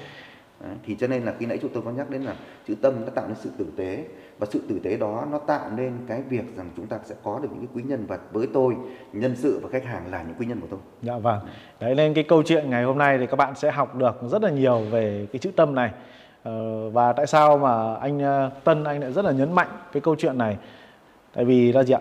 Đấy, 0.64 0.76
thì 0.86 0.96
cho 1.00 1.08
nên 1.08 1.24
là 1.24 1.34
khi 1.40 1.46
nãy 1.46 1.58
chúng 1.62 1.72
tôi 1.74 1.84
có 1.86 1.92
nhắc 1.92 2.10
đến 2.10 2.22
là 2.22 2.36
chữ 2.68 2.76
tâm 2.82 2.94
nó 3.06 3.10
tạo 3.16 3.28
nên 3.28 3.36
sự 3.40 3.50
tử 3.58 3.66
tế 3.78 4.06
và 4.40 4.48
sự 4.50 4.62
tử 4.70 4.80
tế 4.84 4.98
đó 4.98 5.28
nó 5.32 5.38
tạo 5.38 5.70
nên 5.76 5.94
cái 6.08 6.22
việc 6.30 6.58
rằng 6.58 6.70
chúng 6.76 6.88
ta 6.88 7.00
sẽ 7.04 7.16
có 7.24 7.40
được 7.40 7.50
những 7.52 7.68
cái 7.68 7.76
quý 7.76 7.84
nhân 7.84 8.06
và 8.08 8.20
với 8.32 8.48
tôi 8.54 8.76
nhân 9.14 9.36
sự 9.36 9.60
và 9.64 9.70
khách 9.70 9.86
hàng 9.86 10.12
là 10.12 10.24
những 10.24 10.36
quý 10.40 10.46
nhân 10.46 10.60
của 10.62 10.68
tôi. 10.70 10.80
Dạ 11.02 11.18
vâng. 11.18 11.40
Đấy 11.80 11.96
nên 11.96 12.14
cái 12.14 12.24
câu 12.24 12.44
chuyện 12.44 12.70
ngày 12.70 12.84
hôm 12.84 12.98
nay 12.98 13.18
thì 13.18 13.26
các 13.28 13.36
bạn 13.36 13.56
sẽ 13.56 13.72
học 13.72 13.96
được 13.96 14.16
rất 14.32 14.44
là 14.44 14.50
nhiều 14.50 14.82
về 14.92 15.28
cái 15.34 15.40
chữ 15.40 15.52
tâm 15.56 15.76
này. 15.76 15.92
Ờ, 16.44 16.90
và 16.90 17.14
tại 17.14 17.28
sao 17.28 17.58
mà 17.58 17.96
anh 17.96 18.20
ờ, 18.20 18.50
Tân 18.64 18.84
anh 18.84 19.02
lại 19.02 19.12
rất 19.12 19.26
là 19.26 19.32
nhấn 19.32 19.54
mạnh 19.54 19.68
cái 19.92 20.02
câu 20.02 20.16
chuyện 20.16 20.38
này. 20.38 20.58
Tại 21.34 21.46
vì 21.46 21.72
là 21.72 21.84
gì 21.84 21.94
ạ? 21.94 22.00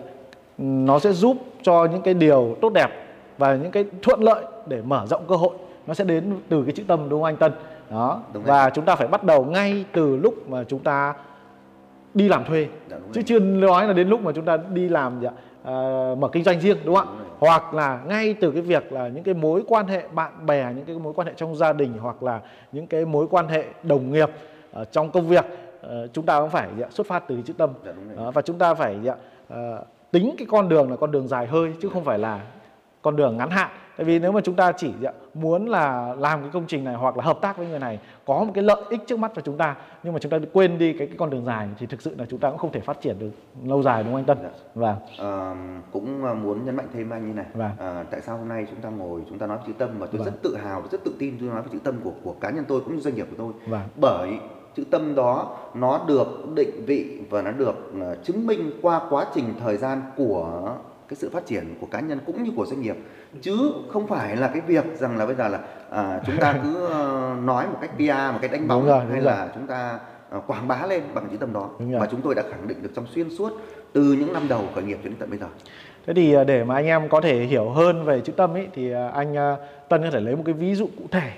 Nó 0.57 0.99
sẽ 0.99 1.13
giúp 1.13 1.37
cho 1.61 1.85
những 1.85 2.01
cái 2.01 2.13
điều 2.13 2.57
tốt 2.61 2.73
đẹp 2.73 2.89
và 3.37 3.55
những 3.55 3.71
cái 3.71 3.85
thuận 4.01 4.23
lợi 4.23 4.43
để 4.65 4.81
mở 4.81 5.05
rộng 5.05 5.23
cơ 5.27 5.35
hội 5.35 5.53
nó 5.87 5.93
sẽ 5.93 6.03
đến 6.03 6.39
từ 6.49 6.63
cái 6.63 6.71
chữ 6.71 6.83
tâm 6.87 7.09
đúng 7.09 7.19
không 7.19 7.25
anh 7.25 7.37
Tân? 7.37 7.51
Đó. 7.89 8.19
Đúng 8.33 8.43
và 8.43 8.69
chúng 8.69 8.85
ta 8.85 8.95
phải 8.95 9.07
bắt 9.07 9.23
đầu 9.23 9.45
ngay 9.45 9.85
từ 9.91 10.17
lúc 10.17 10.49
mà 10.49 10.63
chúng 10.63 10.79
ta 10.79 11.13
đi 12.13 12.29
làm 12.29 12.45
thuê 12.45 12.67
Dạ, 12.89 12.97
chứ 13.13 13.21
chưa 13.25 13.39
nói 13.39 13.87
là 13.87 13.93
đến 13.93 14.09
lúc 14.09 14.21
mà 14.21 14.31
chúng 14.31 14.45
ta 14.45 14.57
đi 14.73 14.89
làm 14.89 15.19
gì 15.19 15.27
ạ? 15.27 15.33
À, 15.63 15.73
mở 16.19 16.27
kinh 16.31 16.43
doanh 16.43 16.59
riêng 16.59 16.77
đúng 16.85 16.95
không 16.95 17.07
ạ. 17.07 17.30
Hoặc 17.41 17.73
là 17.73 18.01
ngay 18.07 18.33
từ 18.33 18.51
cái 18.51 18.61
việc 18.61 18.91
là 18.91 19.07
những 19.07 19.23
cái 19.23 19.33
mối 19.33 19.63
quan 19.67 19.87
hệ 19.87 20.07
bạn 20.13 20.45
bè 20.45 20.73
những 20.75 20.85
cái 20.85 20.95
mối 20.95 21.13
quan 21.13 21.27
hệ 21.27 21.33
trong 21.35 21.55
gia 21.55 21.73
đình 21.73 21.93
hoặc 21.99 22.23
là 22.23 22.41
những 22.71 22.87
cái 22.87 23.05
mối 23.05 23.27
quan 23.27 23.47
hệ 23.47 23.65
đồng 23.83 24.11
nghiệp 24.11 24.29
ở 24.71 24.85
trong 24.85 25.11
công 25.11 25.27
việc 25.27 25.45
ờ, 25.81 26.07
chúng 26.13 26.25
ta 26.25 26.39
cũng 26.39 26.49
phải 26.49 26.69
gì 26.77 26.81
ạ, 26.81 26.87
xuất 26.91 27.07
phát 27.07 27.23
từ 27.27 27.35
cái 27.35 27.43
chữ 27.47 27.53
tâm. 27.53 27.69
Dạ, 27.85 27.91
và 28.33 28.41
chúng 28.41 28.57
ta 28.57 28.73
phải 28.73 28.99
gì 29.03 29.09
ạ, 29.09 29.15
ờ, 29.49 29.83
tính 30.11 30.35
cái 30.37 30.47
con 30.51 30.69
đường 30.69 30.89
là 30.89 30.95
con 30.95 31.11
đường 31.11 31.27
dài 31.27 31.47
hơi 31.47 31.73
chứ 31.81 31.89
không 31.89 32.03
phải 32.03 32.19
là 32.19 32.41
con 33.01 33.15
đường 33.15 33.37
ngắn 33.37 33.49
hạn 33.49 33.69
tại 33.97 34.05
vì 34.05 34.19
nếu 34.19 34.31
mà 34.31 34.41
chúng 34.41 34.55
ta 34.55 34.71
chỉ 34.71 34.93
muốn 35.33 35.65
là 35.69 36.15
làm 36.17 36.41
cái 36.41 36.49
công 36.53 36.65
trình 36.67 36.83
này 36.83 36.95
hoặc 36.95 37.17
là 37.17 37.23
hợp 37.23 37.37
tác 37.41 37.57
với 37.57 37.67
người 37.67 37.79
này 37.79 37.99
có 38.25 38.43
một 38.43 38.51
cái 38.55 38.63
lợi 38.63 38.81
ích 38.89 38.99
trước 39.07 39.19
mắt 39.19 39.31
cho 39.35 39.41
chúng 39.41 39.57
ta 39.57 39.75
nhưng 40.03 40.13
mà 40.13 40.19
chúng 40.19 40.29
ta 40.31 40.37
quên 40.53 40.77
đi 40.77 40.93
cái, 40.93 41.07
cái 41.07 41.15
con 41.17 41.29
đường 41.29 41.45
dài 41.45 41.67
thì 41.79 41.85
thực 41.85 42.01
sự 42.01 42.15
là 42.17 42.25
chúng 42.29 42.39
ta 42.39 42.49
cũng 42.49 42.57
không 42.57 42.71
thể 42.71 42.79
phát 42.79 43.01
triển 43.01 43.19
được 43.19 43.29
lâu 43.65 43.83
dài 43.83 44.03
đúng 44.03 44.13
không 44.13 44.19
anh 44.21 44.25
Tân? 44.25 44.37
Dạ. 44.43 44.49
Vâng. 44.75 44.95
Ờ, 45.17 45.55
cũng 45.91 46.23
ờ, 46.25 46.33
muốn 46.33 46.65
nhấn 46.65 46.75
mạnh 46.75 46.87
thêm 46.93 47.09
anh 47.09 47.27
như 47.27 47.33
này 47.33 47.45
Vâng. 47.53 47.71
Ờ, 47.77 48.03
tại 48.11 48.21
sao 48.21 48.37
hôm 48.37 48.47
nay 48.47 48.65
chúng 48.69 48.81
ta 48.81 48.89
ngồi 48.89 49.21
chúng 49.29 49.37
ta 49.39 49.47
nói 49.47 49.57
về 49.57 49.63
chữ 49.67 49.73
tâm 49.77 49.89
và 49.99 50.05
tôi 50.07 50.19
Vâng. 50.19 50.25
rất 50.25 50.41
tự 50.41 50.55
hào 50.55 50.83
rất 50.91 51.03
tự 51.03 51.15
tin 51.19 51.37
tôi 51.39 51.49
nói 51.49 51.61
về 51.61 51.67
chữ 51.71 51.79
tâm 51.83 51.95
của 52.03 52.11
của 52.23 52.33
cá 52.41 52.49
nhân 52.49 52.65
tôi 52.67 52.79
cũng 52.81 52.95
như 52.95 53.01
doanh 53.01 53.15
nghiệp 53.15 53.27
của 53.29 53.35
tôi 53.37 53.53
Vâng. 53.71 53.81
bởi 53.95 54.29
chữ 54.75 54.83
tâm 54.91 55.15
đó 55.15 55.57
nó 55.73 56.05
được 56.07 56.27
định 56.55 56.85
vị 56.85 57.19
và 57.29 57.41
nó 57.41 57.51
được 57.51 57.91
ờ, 58.01 58.15
chứng 58.23 58.47
minh 58.47 58.71
qua 58.81 59.01
quá 59.09 59.25
trình 59.35 59.45
thời 59.59 59.77
gian 59.77 60.01
của 60.17 60.73
cái 61.11 61.15
sự 61.15 61.29
phát 61.29 61.45
triển 61.45 61.75
của 61.81 61.87
cá 61.91 61.99
nhân 61.99 62.19
cũng 62.25 62.43
như 62.43 62.51
của 62.55 62.65
doanh 62.65 62.81
nghiệp. 62.81 62.95
Chứ 63.41 63.73
không 63.89 64.07
phải 64.07 64.35
là 64.35 64.47
cái 64.47 64.61
việc 64.61 64.85
rằng 64.95 65.17
là 65.17 65.25
bây 65.25 65.35
giờ 65.35 65.47
là 65.47 65.59
à, 65.89 66.21
chúng 66.25 66.37
ta 66.37 66.55
cứ 66.63 66.85
ờ, 66.85 67.35
nói 67.43 67.67
một 67.67 67.77
cách 67.81 67.91
PR 67.95 68.33
một 68.33 68.39
cách 68.41 68.51
đánh 68.51 68.67
bóng 68.67 68.85
rồi, 68.85 68.99
hay 68.99 69.21
rồi. 69.21 69.23
là 69.23 69.49
chúng 69.55 69.67
ta 69.67 69.99
ờ, 70.29 70.41
quảng 70.47 70.67
bá 70.67 70.85
lên 70.87 71.01
bằng 71.13 71.27
chữ 71.31 71.37
tâm 71.37 71.53
đó. 71.53 71.69
Và 71.79 72.07
chúng 72.11 72.21
tôi 72.21 72.35
đã 72.35 72.43
khẳng 72.51 72.67
định 72.67 72.83
được 72.83 72.89
trong 72.95 73.07
xuyên 73.07 73.29
suốt 73.29 73.51
từ 73.93 74.01
những 74.01 74.33
năm 74.33 74.47
đầu 74.47 74.63
khởi 74.75 74.83
nghiệp 74.83 74.97
cho 75.03 75.09
đến 75.09 75.17
tận 75.19 75.29
bây 75.29 75.39
giờ. 75.39 75.47
Thế 76.05 76.13
thì 76.13 76.33
à, 76.33 76.43
để 76.43 76.63
mà 76.63 76.75
anh 76.75 76.85
em 76.85 77.09
có 77.09 77.21
thể 77.21 77.43
hiểu 77.43 77.69
hơn 77.69 78.03
về 78.03 78.21
chữ 78.21 78.31
tâm 78.31 78.53
ấy 78.53 78.67
thì 78.73 78.91
anh 79.13 79.35
Tân 79.89 80.03
có 80.03 80.11
thể 80.11 80.19
lấy 80.19 80.35
một 80.35 80.43
cái 80.45 80.53
ví 80.53 80.75
dụ 80.75 80.85
cụ 80.97 81.03
thể 81.11 81.31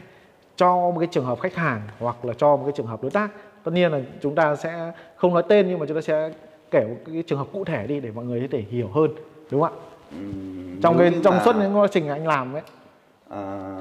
cho 0.55 0.75
một 0.75 0.99
cái 0.99 1.07
trường 1.11 1.25
hợp 1.25 1.39
khách 1.39 1.55
hàng 1.55 1.81
hoặc 1.99 2.25
là 2.25 2.33
cho 2.37 2.55
một 2.55 2.63
cái 2.65 2.73
trường 2.75 2.87
hợp 2.87 3.01
đối 3.01 3.11
tác. 3.11 3.31
Tất 3.63 3.71
nhiên 3.73 3.91
là 3.91 3.99
chúng 4.21 4.35
ta 4.35 4.55
sẽ 4.55 4.91
không 5.15 5.33
nói 5.33 5.43
tên 5.49 5.67
nhưng 5.67 5.79
mà 5.79 5.85
chúng 5.85 5.97
ta 5.97 6.01
sẽ 6.01 6.29
kể 6.73 6.87
một 6.87 6.95
cái 7.05 7.23
trường 7.27 7.39
hợp 7.39 7.47
cụ 7.53 7.63
thể 7.63 7.87
đi 7.87 7.99
để 7.99 8.11
mọi 8.11 8.25
người 8.25 8.41
có 8.41 8.47
thể 8.51 8.61
hiểu 8.69 8.87
hơn, 8.93 9.11
đúng 9.53 9.61
không 9.61 9.73
ạ? 9.73 9.79
Trong 10.83 10.97
cái 10.97 11.19
trong 11.23 11.39
suốt 11.45 11.55
những 11.55 11.77
quá 11.77 11.87
trình 11.91 12.07
anh 12.07 12.27
làm 12.27 12.53
ấy. 12.53 12.61
à, 13.29 13.75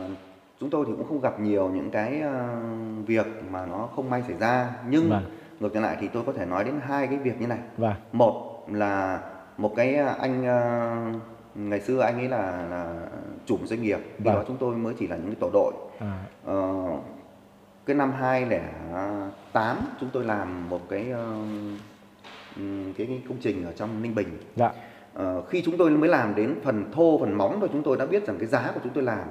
chúng 0.60 0.70
tôi 0.70 0.84
thì 0.88 0.92
cũng 0.96 1.08
không 1.08 1.20
gặp 1.20 1.40
nhiều 1.40 1.68
những 1.68 1.90
cái 1.90 2.20
à, 2.20 2.60
việc 3.06 3.26
mà 3.50 3.66
nó 3.66 3.88
không 3.96 4.10
may 4.10 4.22
xảy 4.22 4.36
ra 4.38 4.72
nhưng 4.88 5.08
Vâng. 5.10 5.24
ngược 5.60 5.76
lại 5.76 5.96
thì 6.00 6.08
tôi 6.08 6.22
có 6.26 6.32
thể 6.32 6.46
nói 6.46 6.64
đến 6.64 6.74
hai 6.86 7.06
cái 7.06 7.16
việc 7.18 7.40
như 7.40 7.46
này 7.46 7.58
Và 7.76 7.96
một 8.12 8.64
là 8.72 9.20
một 9.58 9.72
cái 9.76 9.94
à, 9.96 10.16
anh 10.20 10.46
à, 10.46 10.96
ngày 11.54 11.80
xưa 11.80 12.00
anh 12.00 12.18
ấy 12.18 12.28
là 12.28 12.66
là 12.70 12.94
chủ 13.46 13.56
một 13.56 13.66
doanh 13.66 13.82
nghiệp 13.82 13.98
khi 14.18 14.24
Vâng. 14.24 14.34
đó 14.34 14.42
chúng 14.46 14.56
tôi 14.56 14.76
mới 14.76 14.94
chỉ 14.98 15.06
là 15.06 15.16
những 15.16 15.26
cái 15.26 15.36
tổ 15.40 15.50
đội 15.52 15.72
à, 15.98 16.24
Ờ, 16.44 16.72
cái 17.86 17.96
năm 17.96 18.12
2008 18.12 19.76
chúng 20.00 20.10
tôi 20.12 20.24
làm 20.24 20.68
một 20.68 20.88
cái 20.88 21.10
ờ, 21.10 21.24
ừm, 22.56 22.92
cái, 22.96 23.06
cái 23.06 23.22
công 23.28 23.38
trình 23.40 23.64
ở 23.66 23.72
trong 23.72 24.02
Ninh 24.02 24.14
Bình 24.14 24.28
dạ, 24.56 24.70
Ờ, 25.14 25.42
khi 25.48 25.62
chúng 25.62 25.76
tôi 25.76 25.90
mới 25.90 26.08
làm 26.08 26.34
đến 26.34 26.54
phần 26.64 26.84
thô 26.92 27.18
phần 27.20 27.38
móng 27.38 27.56
thôi 27.60 27.68
chúng 27.72 27.82
tôi 27.82 27.96
đã 27.96 28.06
biết 28.06 28.26
rằng 28.26 28.36
cái 28.38 28.46
giá 28.46 28.70
của 28.74 28.80
chúng 28.84 28.92
tôi 28.92 29.04
làm 29.04 29.24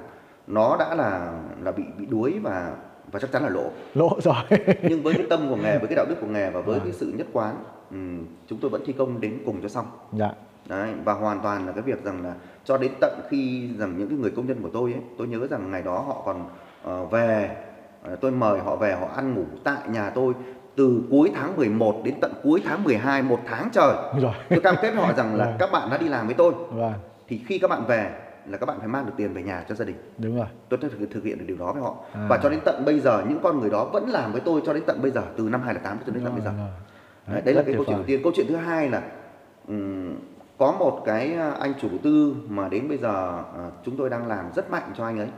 nó 0.46 0.76
đã 0.78 0.94
là 0.94 1.40
là 1.62 1.72
bị 1.72 1.82
bị 1.98 2.06
đuối 2.06 2.38
và 2.42 2.74
và 3.12 3.20
chắc 3.20 3.32
chắn 3.32 3.42
là 3.42 3.48
lỗ 3.48 3.70
lỗ 3.94 4.08
rồi. 4.22 4.34
nhưng 4.82 5.02
với 5.02 5.14
cái 5.14 5.26
tâm 5.30 5.48
của 5.48 5.56
nghề 5.56 5.78
với 5.78 5.88
cái 5.88 5.96
đạo 5.96 6.06
đức 6.08 6.14
của 6.20 6.26
nghề 6.26 6.50
và 6.50 6.60
với 6.60 6.78
Vâng. 6.78 6.84
cái 6.84 6.92
sự 6.92 7.12
nhất 7.16 7.26
quán 7.32 7.54
ừm, 7.90 8.26
chúng 8.46 8.58
tôi 8.58 8.70
vẫn 8.70 8.82
thi 8.86 8.92
công 8.92 9.20
đến 9.20 9.38
cùng 9.46 9.62
cho 9.62 9.68
xong 9.68 9.86
dạ, 10.12 10.30
Đấy, 10.68 10.90
và 11.04 11.12
hoàn 11.12 11.40
toàn 11.40 11.66
là 11.66 11.72
cái 11.72 11.82
việc 11.82 12.04
rằng 12.04 12.22
là 12.24 12.34
cho 12.64 12.78
đến 12.78 12.92
tận 13.00 13.20
khi 13.28 13.68
rằng 13.78 13.98
những 13.98 14.08
cái 14.08 14.18
người 14.18 14.30
công 14.30 14.46
nhân 14.46 14.62
của 14.62 14.68
tôi 14.72 14.92
ấy, 14.92 15.02
tôi 15.18 15.26
nhớ 15.28 15.46
rằng 15.46 15.70
ngày 15.70 15.82
đó 15.82 15.98
họ 15.98 16.22
còn 16.26 16.44
ờ, 16.82 17.04
về 17.04 17.56
ờ, 18.02 18.16
tôi 18.16 18.30
mời 18.30 18.60
họ 18.60 18.76
về 18.76 18.92
họ 18.94 19.06
ăn 19.16 19.34
ngủ 19.34 19.44
tại 19.64 19.88
nhà 19.88 20.10
tôi 20.10 20.34
từ 20.76 21.00
cuối 21.10 21.30
tháng 21.34 21.56
11 21.56 22.00
đến 22.04 22.14
tận 22.20 22.32
cuối 22.42 22.62
tháng 22.64 22.84
12 22.84 23.22
một 23.22 23.38
tháng 23.46 23.68
trời 23.72 23.94
rồi. 24.20 24.32
tôi 24.50 24.60
cam 24.60 24.74
kết 24.82 24.90
với 24.94 25.06
họ 25.06 25.12
rằng 25.12 25.34
là 25.34 25.44
Vâng. 25.44 25.54
các 25.58 25.72
bạn 25.72 25.90
đã 25.90 25.98
đi 25.98 26.08
làm 26.08 26.26
với 26.26 26.34
tôi 26.34 26.52
Vâng, 26.70 26.92
thì 27.28 27.40
khi 27.46 27.58
các 27.58 27.68
bạn 27.70 27.84
về 27.88 28.10
là 28.46 28.58
các 28.58 28.66
bạn 28.66 28.78
phải 28.78 28.88
mang 28.88 29.06
được 29.06 29.12
tiền 29.16 29.34
về 29.34 29.42
nhà 29.42 29.64
cho 29.68 29.74
gia 29.74 29.84
đình 29.84 29.96
đúng 30.18 30.36
rồi. 30.36 30.46
tôi 30.68 30.78
thực, 30.82 31.10
thực 31.10 31.24
hiện 31.24 31.38
được 31.38 31.44
điều 31.48 31.56
đó 31.56 31.72
với 31.72 31.82
họ 31.82 31.94
À. 32.12 32.26
và 32.28 32.38
cho 32.42 32.48
đến 32.48 32.60
tận 32.64 32.84
bây 32.84 33.00
giờ 33.00 33.24
những 33.28 33.38
con 33.42 33.60
người 33.60 33.70
đó 33.70 33.84
vẫn 33.84 34.08
làm 34.08 34.32
với 34.32 34.40
tôi 34.40 34.60
cho 34.66 34.72
đến 34.72 34.82
tận 34.86 35.02
bây 35.02 35.10
giờ 35.10 35.22
từ 35.36 35.48
năm 35.48 35.62
2008 35.62 35.98
cho 36.06 36.12
đến 36.12 36.24
tận 36.24 36.32
bây 36.34 36.42
giờ 36.44 36.50
Rồi, 36.50 36.58
rồi. 37.26 37.34
Đấy, 37.34 37.42
đấy 37.44 37.54
là 37.54 37.62
cái 37.62 37.74
câu 37.74 37.84
chuyện 37.84 37.96
đầu 37.96 38.04
tiên 38.06 38.20
câu 38.22 38.32
chuyện 38.36 38.46
thứ 38.48 38.56
hai 38.56 38.90
là 38.90 39.02
ừm, 39.68 40.16
có 40.58 40.72
một 40.72 41.02
cái 41.06 41.34
à, 41.34 41.50
anh 41.60 41.72
chủ 41.80 41.88
đầu 41.88 41.98
tư 42.02 42.34
mà 42.48 42.68
đến 42.68 42.88
bây 42.88 42.98
giờ 42.98 43.42
à, 43.56 43.70
chúng 43.84 43.96
tôi 43.96 44.10
đang 44.10 44.26
làm 44.26 44.44
rất 44.56 44.70
mạnh 44.70 44.90
cho 44.96 45.04
anh 45.04 45.18
ấy 45.18 45.28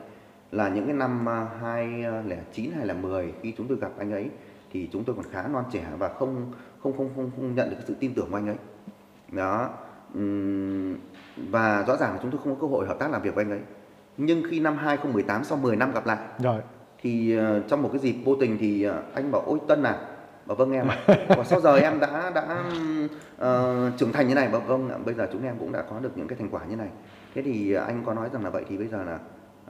là 0.52 0.68
những 0.68 0.86
cái 0.86 0.94
năm 0.94 1.28
à, 1.28 1.46
2009 1.62 2.70
hay 2.76 2.86
là 2.86 2.94
10 2.94 3.32
khi 3.42 3.54
chúng 3.58 3.68
tôi 3.68 3.78
gặp 3.80 3.90
anh 3.98 4.12
ấy 4.12 4.28
thì 4.74 4.88
chúng 4.92 5.04
tôi 5.04 5.16
còn 5.16 5.24
khá 5.32 5.48
non 5.48 5.64
trẻ 5.72 5.86
và 5.98 6.08
không 6.08 6.52
không 6.82 6.96
không 6.96 7.10
không, 7.16 7.30
không 7.36 7.54
nhận 7.54 7.70
được 7.70 7.76
cái 7.76 7.84
sự 7.88 7.94
tin 8.00 8.14
tưởng 8.14 8.30
của 8.30 8.36
anh 8.36 8.48
ấy. 8.48 8.56
Đó. 9.32 9.70
Và 11.50 11.84
rõ 11.86 11.96
ràng 11.96 12.12
là 12.12 12.18
chúng 12.22 12.30
tôi 12.30 12.40
không 12.44 12.54
có 12.54 12.60
cơ 12.60 12.66
hội 12.66 12.86
hợp 12.86 12.98
tác 12.98 13.10
làm 13.10 13.22
việc 13.22 13.34
với 13.34 13.44
anh 13.44 13.50
ấy. 13.50 13.60
Nhưng 14.16 14.42
khi 14.50 14.60
năm 14.60 14.76
2018 14.76 15.44
sau 15.44 15.58
10 15.58 15.76
năm 15.76 15.92
gặp 15.92 16.06
lại 16.06 16.18
rồi. 16.38 16.60
thì 17.02 17.36
ờ, 17.36 17.60
trong 17.68 17.82
một 17.82 17.88
cái 17.92 17.98
dịp 17.98 18.14
vô 18.24 18.36
tình 18.40 18.58
thì 18.60 18.82
ờ, 18.82 19.02
anh 19.14 19.32
bảo 19.32 19.42
ôi 19.46 19.58
Tân 19.68 19.82
à 19.82 19.98
bảo 20.46 20.56
vâng 20.56 20.72
em 20.72 20.88
ạ. 20.88 20.98
Và 21.28 21.44
sau 21.44 21.60
giờ 21.60 21.76
em 21.76 22.00
đã 22.00 22.30
đã 22.34 22.64
ờ, 23.38 23.90
trưởng 23.96 24.12
thành 24.12 24.28
như 24.28 24.34
này 24.34 24.48
bảo 24.48 24.60
vâng 24.60 25.04
bây 25.04 25.14
giờ 25.14 25.28
chúng 25.32 25.44
em 25.44 25.56
cũng 25.58 25.72
đã 25.72 25.82
có 25.82 25.98
được 25.98 26.10
những 26.16 26.28
cái 26.28 26.38
thành 26.38 26.50
quả 26.50 26.60
như 26.64 26.76
này. 26.76 26.88
Thế 27.34 27.42
thì 27.42 27.72
anh 27.72 28.02
có 28.06 28.14
nói 28.14 28.28
rằng 28.32 28.44
là 28.44 28.50
vậy 28.50 28.64
thì 28.68 28.78
bây 28.78 28.88
giờ 28.88 29.04
là 29.04 29.18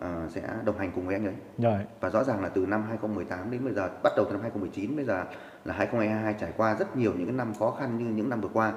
ờ, 0.01 0.29
sẽ 0.31 0.43
đồng 0.65 0.79
hành 0.79 0.91
cùng 0.95 1.07
với 1.07 1.15
anh 1.15 1.25
ấy 1.27 1.35
rồi 1.59 1.81
và 2.01 2.11
rõ 2.11 2.25
ràng 2.25 2.43
là 2.43 2.49
từ 2.49 2.67
năm 2.67 2.83
2018 2.89 3.51
đến 3.51 3.65
bây 3.65 3.73
giờ 3.75 3.89
bắt 4.03 4.13
đầu 4.17 4.25
từ 4.27 4.33
năm 4.33 4.41
2019 4.43 4.97
bây 4.97 5.05
giờ 5.05 5.25
là 5.65 5.75
2022 5.75 6.35
trải 6.41 6.53
qua 6.57 6.75
rất 6.75 6.97
nhiều 6.97 7.13
những 7.17 7.27
cái 7.27 7.37
năm 7.37 7.53
khó 7.59 7.71
khăn 7.71 7.99
như 7.99 8.05
những 8.05 8.31
năm 8.31 8.41
vừa 8.41 8.49
qua 8.53 8.73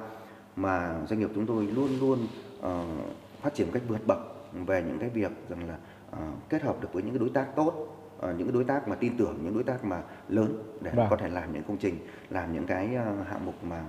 mà 0.56 0.96
doanh 1.08 1.20
nghiệp 1.20 1.30
chúng 1.36 1.46
tôi 1.46 1.66
luôn 1.68 2.00
luôn 2.00 2.28
ờ, 2.62 2.86
phát 3.42 3.54
triển 3.54 3.68
một 3.68 3.72
cách 3.74 3.84
vượt 3.88 4.08
bậc 4.08 4.18
về 4.66 4.84
những 4.88 5.00
cái 5.00 5.10
việc 5.10 5.32
rằng 5.50 5.68
là 5.70 5.78
ờ, 6.12 6.20
kết 6.50 6.62
hợp 6.62 6.82
được 6.82 6.94
với 6.94 7.04
những 7.04 7.12
cái 7.12 7.20
đối 7.20 7.30
tác 7.30 7.56
tốt 7.56 7.74
ờ, 8.20 8.34
những 8.38 8.48
cái 8.48 8.54
đối 8.54 8.64
tác 8.64 8.88
mà 8.88 8.96
tin 8.96 9.18
tưởng 9.18 9.38
những 9.44 9.54
đối 9.54 9.64
tác 9.64 9.86
mà 9.86 10.02
lớn 10.30 10.64
để 10.82 10.92
Vâng. 10.96 11.08
có 11.10 11.16
thể 11.16 11.30
làm 11.30 11.54
những 11.54 11.64
công 11.64 11.78
trình 11.78 11.96
làm 12.30 12.54
những 12.54 12.66
cái 12.66 12.96
ờ, 12.96 13.16
hạng 13.30 13.46
mục 13.46 13.64
mà 13.64 13.84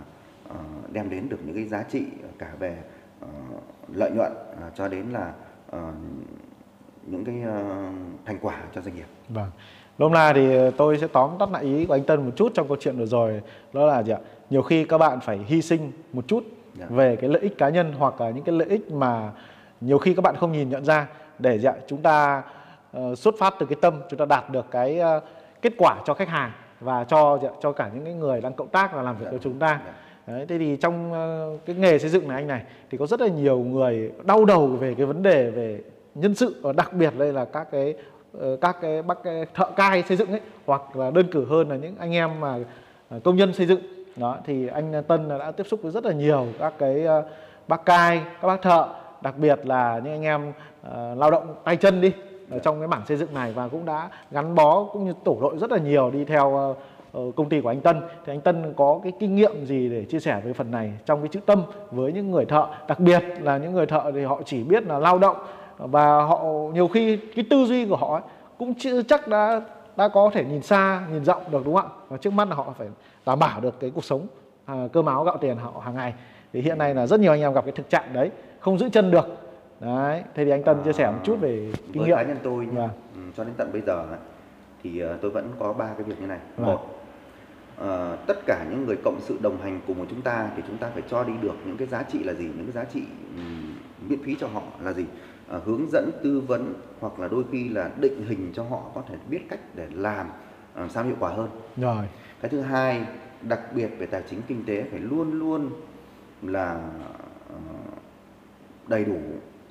ờ, 0.48 0.56
đem 0.92 1.10
đến 1.10 1.28
được 1.28 1.38
những 1.44 1.54
cái 1.54 1.64
giá 1.64 1.82
trị 1.82 2.06
cả 2.38 2.52
về 2.58 2.82
ờ, 3.20 3.28
lợi 3.94 4.10
nhuận 4.10 4.32
ờ, 4.60 4.70
cho 4.74 4.88
đến 4.88 5.06
là 5.10 5.32
ờ, 5.70 5.92
những 7.10 7.24
cái 7.24 7.34
ờ, 7.42 7.62
thành 8.26 8.38
quả 8.42 8.54
cho 8.74 8.80
doanh 8.80 8.94
nghiệp 8.96 9.06
Vâng. 9.28 9.50
Hôm 9.98 10.12
nay 10.12 10.34
thì 10.34 10.70
tôi 10.76 10.98
sẽ 10.98 11.06
tóm 11.06 11.30
tắt 11.38 11.52
lại 11.52 11.64
ý 11.64 11.86
của 11.86 11.94
anh 11.94 12.04
Tân 12.04 12.24
một 12.24 12.30
chút 12.36 12.52
trong 12.54 12.68
câu 12.68 12.76
chuyện 12.80 12.98
vừa 12.98 13.06
rồi 13.06 13.40
đó 13.72 13.86
là 13.86 14.02
gì 14.02 14.12
ạ? 14.12 14.18
Nhiều 14.50 14.62
khi 14.62 14.84
các 14.84 14.98
bạn 14.98 15.20
phải 15.20 15.38
hy 15.46 15.62
sinh 15.62 15.92
một 16.12 16.24
chút 16.28 16.44
Dạ. 16.78 16.86
về 16.90 17.16
cái 17.16 17.30
lợi 17.30 17.42
ích 17.42 17.58
cá 17.58 17.68
nhân 17.68 17.92
hoặc 17.98 18.20
là 18.20 18.30
những 18.30 18.44
cái 18.44 18.54
lợi 18.54 18.68
ích 18.68 18.90
mà 18.92 19.32
nhiều 19.80 19.98
khi 19.98 20.14
các 20.14 20.22
bạn 20.22 20.34
không 20.36 20.52
nhìn 20.52 20.68
nhận 20.68 20.84
ra 20.84 21.06
để 21.38 21.58
gì 21.58 21.68
ạ? 21.68 21.74
chúng 21.86 22.02
ta 22.02 22.42
ờ, 22.92 23.14
xuất 23.14 23.34
phát 23.38 23.54
từ 23.58 23.66
cái 23.66 23.76
tâm 23.80 24.00
chúng 24.10 24.18
ta 24.18 24.24
đạt 24.24 24.50
được 24.50 24.66
cái 24.70 24.98
ờ, 24.98 25.20
kết 25.62 25.72
quả 25.78 25.96
cho 26.06 26.14
khách 26.14 26.28
hàng 26.28 26.50
và 26.80 27.04
cho 27.04 27.38
gì 27.42 27.46
ạ? 27.48 27.50
cho 27.60 27.72
cả 27.72 27.90
những 27.94 28.04
cái 28.04 28.14
người 28.14 28.40
đang 28.40 28.52
cộng 28.52 28.68
tác 28.68 28.94
và 28.94 29.02
làm 29.02 29.16
việc 29.16 29.24
Dạ. 29.24 29.30
với 29.30 29.40
chúng 29.42 29.58
ta. 29.58 29.80
Dạ. 29.86 29.92
Đấy, 30.26 30.46
thế 30.48 30.58
thì 30.58 30.76
trong 30.76 31.12
ờ, 31.12 31.50
cái 31.66 31.76
nghề 31.76 31.98
xây 31.98 32.10
dựng 32.10 32.28
này 32.28 32.36
anh 32.36 32.46
này 32.46 32.62
thì 32.90 32.98
có 32.98 33.06
rất 33.06 33.20
là 33.20 33.28
nhiều 33.28 33.58
người 33.58 34.12
đau 34.24 34.44
đầu 34.44 34.66
về 34.66 34.94
cái 34.94 35.06
vấn 35.06 35.22
đề 35.22 35.50
về 35.50 35.80
nhân 36.20 36.34
sự 36.34 36.60
và 36.62 36.72
đặc 36.72 36.92
biệt 36.92 37.12
đây 37.18 37.32
là 37.32 37.44
các 37.44 37.70
cái 37.70 37.94
ờ, 38.38 38.56
các 38.60 38.76
cái 38.80 39.02
bác 39.02 39.18
thợ 39.54 39.70
cai 39.76 40.02
xây 40.02 40.16
dựng 40.16 40.30
ấy 40.30 40.40
hoặc 40.66 40.96
là 40.96 41.10
đơn 41.10 41.26
cử 41.32 41.44
hơn 41.44 41.68
là 41.68 41.76
những 41.76 41.94
anh 41.98 42.12
em 42.12 42.40
mà 42.40 42.58
ờ, 43.08 43.20
công 43.24 43.36
nhân 43.36 43.52
xây 43.52 43.66
dựng. 43.66 43.80
Đó 44.16 44.38
thì 44.44 44.66
anh 44.66 45.02
Tân 45.08 45.28
đã 45.28 45.50
tiếp 45.50 45.66
xúc 45.70 45.80
với 45.82 45.92
rất 45.92 46.04
là 46.04 46.12
nhiều 46.12 46.46
các 46.58 46.74
cái 46.78 47.04
ờ, 47.04 47.24
bác 47.68 47.84
cai 47.84 48.22
các 48.40 48.48
bác 48.48 48.62
thợ 48.62 48.88
đặc 49.20 49.34
biệt 49.38 49.66
là 49.66 50.00
những 50.04 50.12
anh 50.12 50.22
em 50.22 50.48
uh, 50.48 51.18
lao 51.18 51.30
động 51.30 51.54
tay 51.64 51.76
chân 51.76 52.00
đi 52.00 52.12
ở 52.50 52.58
trong 52.58 52.78
cái 52.78 52.88
mảng 52.88 53.06
xây 53.06 53.16
dựng 53.16 53.34
này 53.34 53.52
và 53.52 53.68
cũng 53.68 53.84
đã 53.84 54.08
gắn 54.30 54.54
bó 54.54 54.84
cũng 54.84 55.06
như 55.06 55.12
tổ 55.24 55.38
đội 55.40 55.58
rất 55.58 55.72
là 55.72 55.78
nhiều 55.78 56.10
đi 56.10 56.24
theo 56.24 56.76
uh, 57.18 57.36
công 57.36 57.48
ty 57.48 57.60
của 57.60 57.68
anh 57.68 57.80
Tân. 57.80 58.00
Thì 58.26 58.32
anh 58.32 58.40
Tân 58.40 58.74
có 58.76 59.00
cái 59.02 59.12
kinh 59.20 59.36
nghiệm 59.36 59.64
gì 59.64 59.88
để 59.88 60.04
chia 60.04 60.20
sẻ 60.20 60.40
về 60.44 60.52
phần 60.52 60.70
này 60.70 60.92
trong 61.06 61.20
cái 61.20 61.28
chữ 61.28 61.40
tâm 61.46 61.62
với 61.90 62.12
những 62.12 62.30
người 62.30 62.44
thợ? 62.44 62.66
Đặc 62.88 63.00
biệt 63.00 63.22
là 63.40 63.58
những 63.58 63.72
người 63.72 63.86
thợ 63.86 64.10
thì 64.14 64.24
họ 64.24 64.40
chỉ 64.44 64.62
biết 64.62 64.86
là 64.86 64.98
lao 64.98 65.18
động 65.18 65.36
và 65.78 66.22
họ 66.22 66.44
nhiều 66.74 66.88
khi 66.88 67.16
cái 67.16 67.44
tư 67.50 67.64
duy 67.66 67.86
của 67.86 67.96
họ 67.96 68.12
ấy, 68.12 68.22
cũng 68.58 68.74
chắc 69.08 69.28
đã 69.28 69.60
đã 69.96 70.08
có 70.08 70.30
thể 70.34 70.44
nhìn 70.44 70.62
xa 70.62 71.02
nhìn 71.12 71.24
rộng 71.24 71.42
được 71.50 71.62
đúng 71.64 71.74
không 71.74 71.86
ạ? 71.86 71.94
Và 72.08 72.16
trước 72.16 72.32
mắt 72.32 72.48
là 72.48 72.54
họ 72.54 72.74
phải 72.78 72.88
đảm 73.26 73.38
bảo 73.38 73.60
được 73.60 73.80
cái 73.80 73.90
cuộc 73.94 74.04
sống 74.04 74.26
à, 74.64 74.74
cơm 74.92 75.06
áo 75.06 75.24
gạo 75.24 75.36
tiền 75.40 75.56
họ 75.56 75.72
hàng 75.84 75.94
ngày. 75.94 76.14
Thì 76.52 76.60
hiện 76.60 76.78
nay 76.78 76.94
là 76.94 77.06
rất 77.06 77.20
nhiều 77.20 77.32
anh 77.32 77.40
em 77.40 77.52
gặp 77.52 77.64
cái 77.64 77.72
thực 77.72 77.90
trạng 77.90 78.12
đấy 78.12 78.30
không 78.60 78.78
giữ 78.78 78.88
chân 78.88 79.10
được. 79.10 79.26
Đấy 79.80 80.22
thế 80.34 80.44
thì 80.44 80.50
anh 80.50 80.62
Tân 80.62 80.76
chia 80.84 80.92
sẻ 80.92 81.06
một 81.10 81.18
chút 81.24 81.36
về 81.40 81.72
kinh 81.92 81.98
với 82.02 82.06
nghiệm. 82.08 82.16
cá 82.16 82.22
nhân 82.22 82.36
tôi 82.42 82.66
nhé, 82.66 82.72
Vâng. 82.74 82.88
ừ, 83.14 83.20
cho 83.36 83.44
đến 83.44 83.54
tận 83.56 83.72
bây 83.72 83.80
giờ 83.80 83.94
ấy, 84.10 84.18
thì 84.82 85.00
ờ, 85.00 85.16
tôi 85.22 85.30
vẫn 85.30 85.50
có 85.58 85.72
ba 85.72 85.86
cái 85.86 86.02
việc 86.02 86.20
như 86.20 86.26
này. 86.26 86.38
Vâng. 86.56 86.66
một 86.66 86.78
ờ, 87.78 88.16
tất 88.26 88.46
cả 88.46 88.64
những 88.70 88.86
người 88.86 88.96
cộng 89.04 89.20
sự 89.20 89.38
đồng 89.42 89.56
hành 89.62 89.80
cùng 89.86 89.96
với 89.98 90.06
chúng 90.10 90.22
ta 90.22 90.48
thì 90.56 90.62
chúng 90.66 90.76
ta 90.78 90.88
phải 90.94 91.02
cho 91.10 91.24
đi 91.24 91.32
được 91.42 91.54
những 91.66 91.76
cái 91.76 91.88
giá 91.88 92.02
trị 92.02 92.18
là 92.24 92.32
gì 92.34 92.44
những 92.44 92.66
cái 92.66 92.72
giá 92.72 92.84
trị 92.84 93.02
ừm, 93.36 93.74
miễn 94.08 94.22
phí 94.24 94.36
cho 94.40 94.46
họ 94.46 94.62
là 94.80 94.92
gì 94.92 95.04
hướng 95.64 95.90
dẫn 95.90 96.10
tư 96.22 96.40
vấn 96.40 96.74
hoặc 97.00 97.20
là 97.20 97.28
đôi 97.28 97.44
khi 97.52 97.68
là 97.68 97.90
định 98.00 98.24
hình 98.28 98.52
cho 98.54 98.62
họ 98.62 98.82
có 98.94 99.02
thể 99.08 99.14
biết 99.30 99.40
cách 99.48 99.60
để 99.74 99.86
làm 99.92 100.26
làm 100.74 100.90
sao 100.90 101.04
hiệu 101.04 101.16
quả 101.20 101.30
hơn. 101.30 101.48
Rồi. 101.76 102.04
Cái 102.40 102.48
thứ 102.48 102.60
hai 102.60 103.06
đặc 103.42 103.60
biệt 103.74 103.88
về 103.98 104.06
tài 104.06 104.22
chính 104.30 104.40
kinh 104.48 104.64
tế 104.66 104.84
phải 104.90 105.00
luôn 105.00 105.38
luôn 105.38 105.70
là 106.42 106.80
ờ, 107.48 107.56
đầy 108.86 109.04
đủ. 109.04 109.18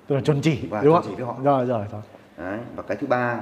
Tức 0.07 0.15
là 0.15 0.21
chuẩn 0.21 0.41
chỉ 0.41 0.67
Và 0.69 0.81
đúng 0.81 0.93
chuẩn 0.93 1.03
chỉ 1.07 1.15
với 1.15 1.25
họ. 1.25 1.35
rồi 1.43 1.65
rồi 1.65 1.85
rồi 1.91 2.01
Đấy. 2.37 2.59
và 2.75 2.83
cái 2.83 2.97
thứ 2.97 3.07
ba 3.07 3.39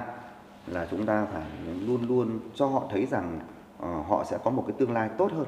là 0.68 0.88
chúng 0.92 1.06
ta 1.06 1.26
phải 1.34 1.44
luôn 1.88 2.08
luôn 2.08 2.40
cho 2.56 2.68
họ 2.68 2.84
thấy 2.92 3.06
rằng 3.06 3.40
ờ, 3.80 4.02
họ 4.08 4.24
sẽ 4.24 4.38
có 4.44 4.52
một 4.52 4.64
cái 4.68 4.76
tương 4.80 4.92
lai 4.94 5.10
tốt 5.18 5.32
hơn. 5.32 5.46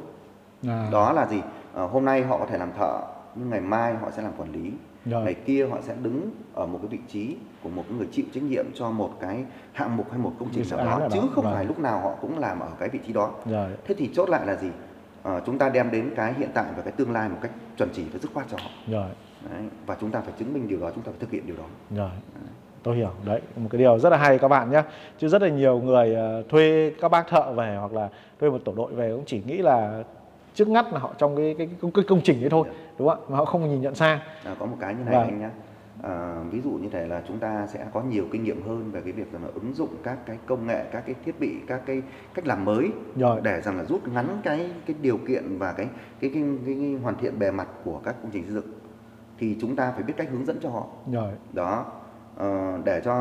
À, 0.67 0.89
đó 0.91 1.11
là 1.13 1.27
gì? 1.27 1.41
Ờ, 1.73 1.87
hôm 1.87 2.05
nay 2.05 2.23
họ 2.23 2.37
có 2.37 2.45
thể 2.45 2.57
làm 2.57 2.71
thợ 2.77 3.01
nhưng 3.35 3.49
ngày 3.49 3.61
mai 3.61 3.95
họ 3.95 4.11
sẽ 4.11 4.21
làm 4.21 4.31
quản 4.37 4.51
lý 4.51 4.71
rồi. 5.09 5.25
Ngày 5.25 5.33
kia 5.33 5.67
họ 5.67 5.77
sẽ 5.81 5.95
đứng 6.03 6.29
ở 6.53 6.65
một 6.65 6.79
cái 6.81 6.87
vị 6.87 6.99
trí 7.07 7.35
của 7.63 7.69
một 7.69 7.83
người 7.97 8.07
chịu 8.11 8.25
trách 8.33 8.43
nhiệm 8.43 8.65
cho 8.73 8.91
một 8.91 9.11
cái 9.19 9.43
hạng 9.73 9.97
mục 9.97 10.11
hay 10.11 10.19
một 10.19 10.33
công 10.39 10.49
trình 10.53 10.63
nào 10.77 10.99
đó 10.99 11.07
chứ 11.13 11.19
không 11.35 11.43
Vâng. 11.43 11.53
phải 11.53 11.65
lúc 11.65 11.79
nào 11.79 11.99
họ 11.99 12.15
cũng 12.21 12.39
làm 12.39 12.59
ở 12.59 12.67
cái 12.79 12.89
vị 12.89 12.99
trí 13.07 13.13
đó. 13.13 13.31
Rồi. 13.45 13.69
Thế 13.85 13.95
thì 13.97 14.09
chốt 14.15 14.29
lại 14.29 14.45
là 14.47 14.55
gì? 14.55 14.67
Ờ, 15.23 15.41
chúng 15.45 15.57
ta 15.57 15.69
đem 15.69 15.91
đến 15.91 16.11
cái 16.15 16.33
hiện 16.33 16.49
tại 16.53 16.65
và 16.77 16.81
cái 16.83 16.91
tương 16.91 17.11
lai 17.11 17.29
một 17.29 17.37
cách 17.41 17.51
chuẩn 17.77 17.89
chỉ 17.93 18.03
và 18.13 18.19
dứt 18.19 18.31
khoát 18.33 18.45
cho 18.51 18.57
họ. 18.61 18.69
Rồi. 18.87 19.09
Đấy. 19.49 19.63
và 19.85 19.97
chúng 20.01 20.11
ta 20.11 20.21
phải 20.21 20.33
chứng 20.39 20.53
minh 20.53 20.67
điều 20.67 20.79
đó 20.79 20.91
chúng 20.95 21.03
ta 21.03 21.11
phải 21.11 21.19
thực 21.19 21.31
hiện 21.31 21.47
điều 21.47 21.55
đó. 21.55 21.63
Rồi, 21.95 22.09
tôi 22.83 22.95
hiểu. 22.95 23.09
Đấy, 23.25 23.41
một 23.55 23.67
cái 23.71 23.79
điều 23.79 23.99
rất 23.99 24.09
là 24.09 24.17
hay 24.17 24.37
các 24.37 24.47
bạn 24.47 24.71
nhé. 24.71 24.83
Chứ 25.17 25.27
rất 25.27 25.41
là 25.41 25.49
nhiều 25.49 25.79
người 25.79 26.15
ờ, 26.15 26.43
thuê 26.49 26.91
các 27.01 27.09
bác 27.11 27.27
thợ 27.27 27.51
về 27.53 27.75
hoặc 27.79 27.93
là 27.93 28.09
thuê 28.39 28.49
một 28.49 28.59
tổ 28.65 28.73
đội 28.75 28.93
về 28.93 29.11
cũng 29.11 29.23
chỉ 29.25 29.41
nghĩ 29.47 29.57
là 29.57 30.03
trước 30.57 30.67
ngắt 30.67 30.93
là 30.93 30.99
họ 30.99 31.13
trong 31.17 31.35
cái 31.35 31.55
cái, 31.57 31.69
cái, 31.81 31.91
cái 31.93 32.03
công 32.07 32.21
trình 32.23 32.43
ấy 32.43 32.49
thôi, 32.49 32.67
đúng 32.97 33.07
không 33.07 33.19
ạ? 33.19 33.25
Mà 33.29 33.37
họ 33.37 33.45
không 33.45 33.69
nhìn 33.69 33.81
nhận 33.81 33.95
sang. 33.95 34.19
À, 34.45 34.55
có 34.59 34.65
một 34.65 34.77
cái 34.79 34.93
như 34.95 35.03
này 35.03 35.15
Vâng. 35.15 35.27
anh 35.27 35.39
nhé 35.39 35.49
à, 36.03 36.43
ví 36.51 36.61
dụ 36.61 36.69
như 36.71 36.89
thế 36.89 37.07
là 37.07 37.21
chúng 37.27 37.39
ta 37.39 37.67
sẽ 37.67 37.85
có 37.93 38.01
nhiều 38.01 38.25
kinh 38.31 38.43
nghiệm 38.43 38.61
hơn 38.67 38.91
về 38.91 39.01
cái 39.01 39.11
việc 39.11 39.31
rằng 39.33 39.43
là 39.43 39.49
ứng 39.53 39.73
dụng 39.73 39.89
các 40.03 40.17
cái 40.25 40.37
công 40.45 40.67
nghệ 40.67 40.83
các 40.91 41.03
cái 41.05 41.15
thiết 41.25 41.39
bị 41.39 41.55
các 41.67 41.81
cái 41.85 42.01
cách 42.33 42.47
làm 42.47 42.65
mới 42.65 42.89
Rồi. 43.15 43.41
để 43.43 43.61
rằng 43.61 43.77
là 43.77 43.83
rút 43.83 44.07
ngắn 44.07 44.41
cái 44.43 44.69
cái 44.87 44.95
điều 45.01 45.17
kiện 45.27 45.57
và 45.57 45.73
cái 45.73 45.87
cái 46.21 46.29
cái, 46.33 46.43
cái, 46.65 46.75
cái 46.79 46.97
hoàn 47.03 47.15
thiện 47.17 47.39
bề 47.39 47.51
mặt 47.51 47.67
của 47.83 47.99
các 48.03 48.15
công 48.21 48.31
trình 48.31 48.43
xây 48.43 48.53
dựng 48.53 48.67
thì 49.39 49.57
chúng 49.61 49.75
ta 49.75 49.91
phải 49.91 50.03
biết 50.03 50.13
cách 50.17 50.27
hướng 50.31 50.45
dẫn 50.45 50.57
cho 50.61 50.69
họ 50.69 50.85
Rồi, 51.11 51.31
đó 51.53 51.85
ờ, 52.37 52.77
để 52.83 53.01
cho 53.05 53.13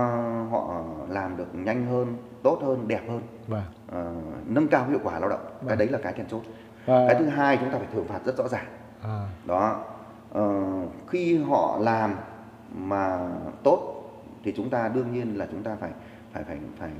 họ 0.50 0.85
làm 1.09 1.37
được 1.37 1.55
nhanh 1.55 1.87
hơn 1.87 2.16
tốt 2.43 2.59
hơn 2.62 2.88
đẹp 2.88 3.02
hơn 3.09 3.21
vâng. 3.47 3.62
ờ, 3.93 4.12
nâng 4.47 4.69
cao 4.69 4.87
hiệu 4.90 4.99
quả 5.05 5.19
lao 5.19 5.28
động 5.28 5.40
cái 5.45 5.69
Vâng. 5.69 5.78
đấy 5.78 5.88
là 5.88 5.99
cái 6.02 6.12
then 6.12 6.26
chốt 6.28 6.40
Và, 6.87 7.07
cái 7.09 7.16
thứ 7.19 7.26
hai 7.26 7.57
chúng 7.57 7.71
ta 7.71 7.78
phải 7.78 7.88
thưởng 7.93 8.07
phạt 8.09 8.21
rất 8.25 8.37
rõ 8.37 8.49
ràng. 8.49 8.66
À, 9.02 9.28
đó. 9.47 9.85
Ờ, 10.33 10.52
khi 11.09 11.38
họ 11.38 11.78
làm 11.81 12.14
mà 12.75 13.28
tốt 13.62 14.02
thì 14.45 14.52
chúng 14.57 14.71
ta 14.71 14.88
đương 14.88 15.12
nhiên 15.12 15.38
là 15.38 15.47
chúng 15.50 15.62
ta 15.62 15.76
phải 15.81 15.90
phải 16.33 16.45
phải 16.45 16.59
phải 16.78 16.90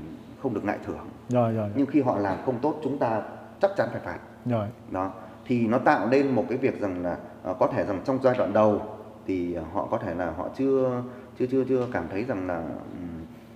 không 0.43 0.53
được 0.53 0.65
ngại 0.65 0.77
thưởng. 0.85 1.09
Rồi, 1.29 1.53
rồi, 1.53 1.69
nhưng 1.75 1.85
khi 1.85 2.01
họ 2.01 2.17
làm 2.17 2.37
không 2.45 2.59
tốt 2.61 2.75
chúng 2.83 2.97
ta 2.97 3.21
chắc 3.61 3.71
chắn 3.77 3.87
phải 3.91 4.01
phạt. 4.05 4.19
Rồi, 4.45 4.67
đó. 4.91 5.11
Thì 5.45 5.67
nó 5.67 5.77
tạo 5.77 6.07
nên 6.07 6.35
một 6.35 6.45
cái 6.49 6.57
việc 6.57 6.81
rằng 6.81 7.03
là 7.03 7.17
ờ, 7.43 7.53
có 7.53 7.67
thể 7.67 7.85
rằng 7.85 8.01
trong 8.05 8.19
giai 8.23 8.35
đoạn 8.37 8.53
đầu 8.53 8.81
thì 9.25 9.55
họ 9.73 9.87
có 9.91 9.97
thể 9.97 10.13
là 10.13 10.31
họ 10.37 10.49
chưa 10.57 11.01
chưa 11.39 11.45
chưa 11.51 11.63
chưa 11.63 11.87
cảm 11.93 12.03
thấy 12.11 12.23
rằng 12.23 12.47
là 12.47 12.63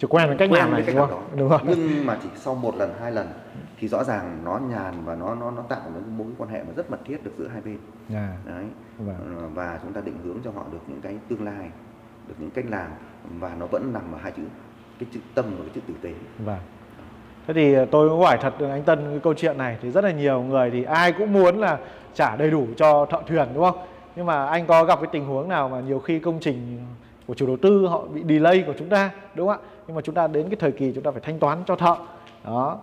chưa 0.02 0.08
quen 0.08 0.28
với 0.28 0.38
cách 0.38 0.50
quen 0.52 0.60
làm 0.60 0.72
này 0.72 0.84
cách 0.86 0.96
đúng 0.96 1.08
không? 1.10 1.24
Đúng 1.36 1.50
không? 1.50 1.62
nhưng 1.68 2.06
mà 2.06 2.18
chỉ 2.24 2.30
sau 2.36 2.56
một 2.56 2.76
lần 2.76 2.94
hai 3.02 3.12
lần 3.12 3.28
thì 3.80 3.88
rõ 3.88 4.04
ràng 4.04 4.42
nó 4.46 4.60
nhàn 4.70 4.94
và 5.06 5.16
nó 5.16 5.36
nó 5.36 5.52
nó 5.52 5.62
tạo 5.62 5.82
nên 5.94 6.18
mối 6.18 6.28
quan 6.38 6.50
hệ 6.50 6.64
mà 6.64 6.74
rất 6.76 6.92
mật 6.92 7.00
thiết 7.06 7.24
được 7.24 7.32
giữa 7.38 7.48
hai 7.48 7.62
bên 7.62 7.78
À, 8.14 8.38
đấy 8.46 8.66
vâng. 8.98 9.38
Ờ, 9.38 9.48
và 9.54 9.80
chúng 9.84 9.94
ta 9.94 10.02
định 10.02 10.18
hướng 10.24 10.38
cho 10.44 10.52
họ 10.52 10.66
được 10.72 10.80
những 10.88 11.02
cái 11.02 11.18
tương 11.28 11.46
lai 11.46 11.70
được 12.28 12.34
những 12.40 12.52
cách 12.52 12.66
làm 12.70 12.92
và 13.40 13.52
nó 13.60 13.66
vẫn 13.66 13.94
nằm 13.94 14.02
ở 14.14 14.18
hai 14.22 14.32
chữ 14.32 14.44
cái 15.00 15.10
chữ 15.14 15.20
tâm 15.36 15.46
và 15.50 15.64
cái 15.66 15.72
chữ 15.76 15.82
tử 15.88 15.94
tế 16.02 16.14
Vâng. 16.46 16.60
Thế 17.48 17.54
thì 17.54 17.76
tôi 17.92 18.10
cũng 18.10 18.20
hỏi 18.22 18.38
thật 18.42 18.54
anh 18.60 18.84
Tân 18.84 19.00
cái 19.10 19.20
câu 19.24 19.34
chuyện 19.34 19.58
này 19.58 19.78
thì 19.82 19.92
rất 19.92 20.04
là 20.04 20.12
nhiều 20.12 20.42
người 20.42 20.72
thì 20.72 20.84
ai 20.84 21.12
cũng 21.12 21.34
muốn 21.34 21.58
là 21.60 21.78
trả 22.14 22.36
đầy 22.36 22.52
đủ 22.52 22.68
cho 22.78 23.06
thợ 23.06 23.22
thuyền 23.28 23.48
đúng 23.54 23.64
không? 23.64 23.78
Nhưng 24.16 24.26
mà 24.26 24.46
anh 24.46 24.68
có 24.68 24.84
gặp 24.84 25.00
cái 25.02 25.10
tình 25.12 25.26
huống 25.26 25.50
nào 25.50 25.70
mà 25.70 25.80
nhiều 25.80 26.00
khi 26.00 26.20
công 26.20 26.40
trình 26.42 26.86
của 27.28 27.34
chủ 27.34 27.48
đầu 27.48 27.58
tư 27.62 27.88
họ 27.88 28.06
bị 28.14 28.24
delay 28.30 28.64
của 28.68 28.74
chúng 28.80 28.90
ta 28.90 29.10
đúng 29.36 29.48
không 29.48 29.62
ạ? 29.66 29.68
Nhưng 29.88 29.96
mà 29.96 30.02
chúng 30.02 30.16
ta 30.16 30.28
đến 30.28 30.50
cái 30.50 30.56
thời 30.60 30.72
kỳ 30.72 30.92
chúng 30.96 31.04
ta 31.04 31.12
phải 31.12 31.22
thanh 31.22 31.40
toán 31.40 31.58
cho 31.68 31.76
thợ. 31.76 31.96
Đó. 32.46 32.78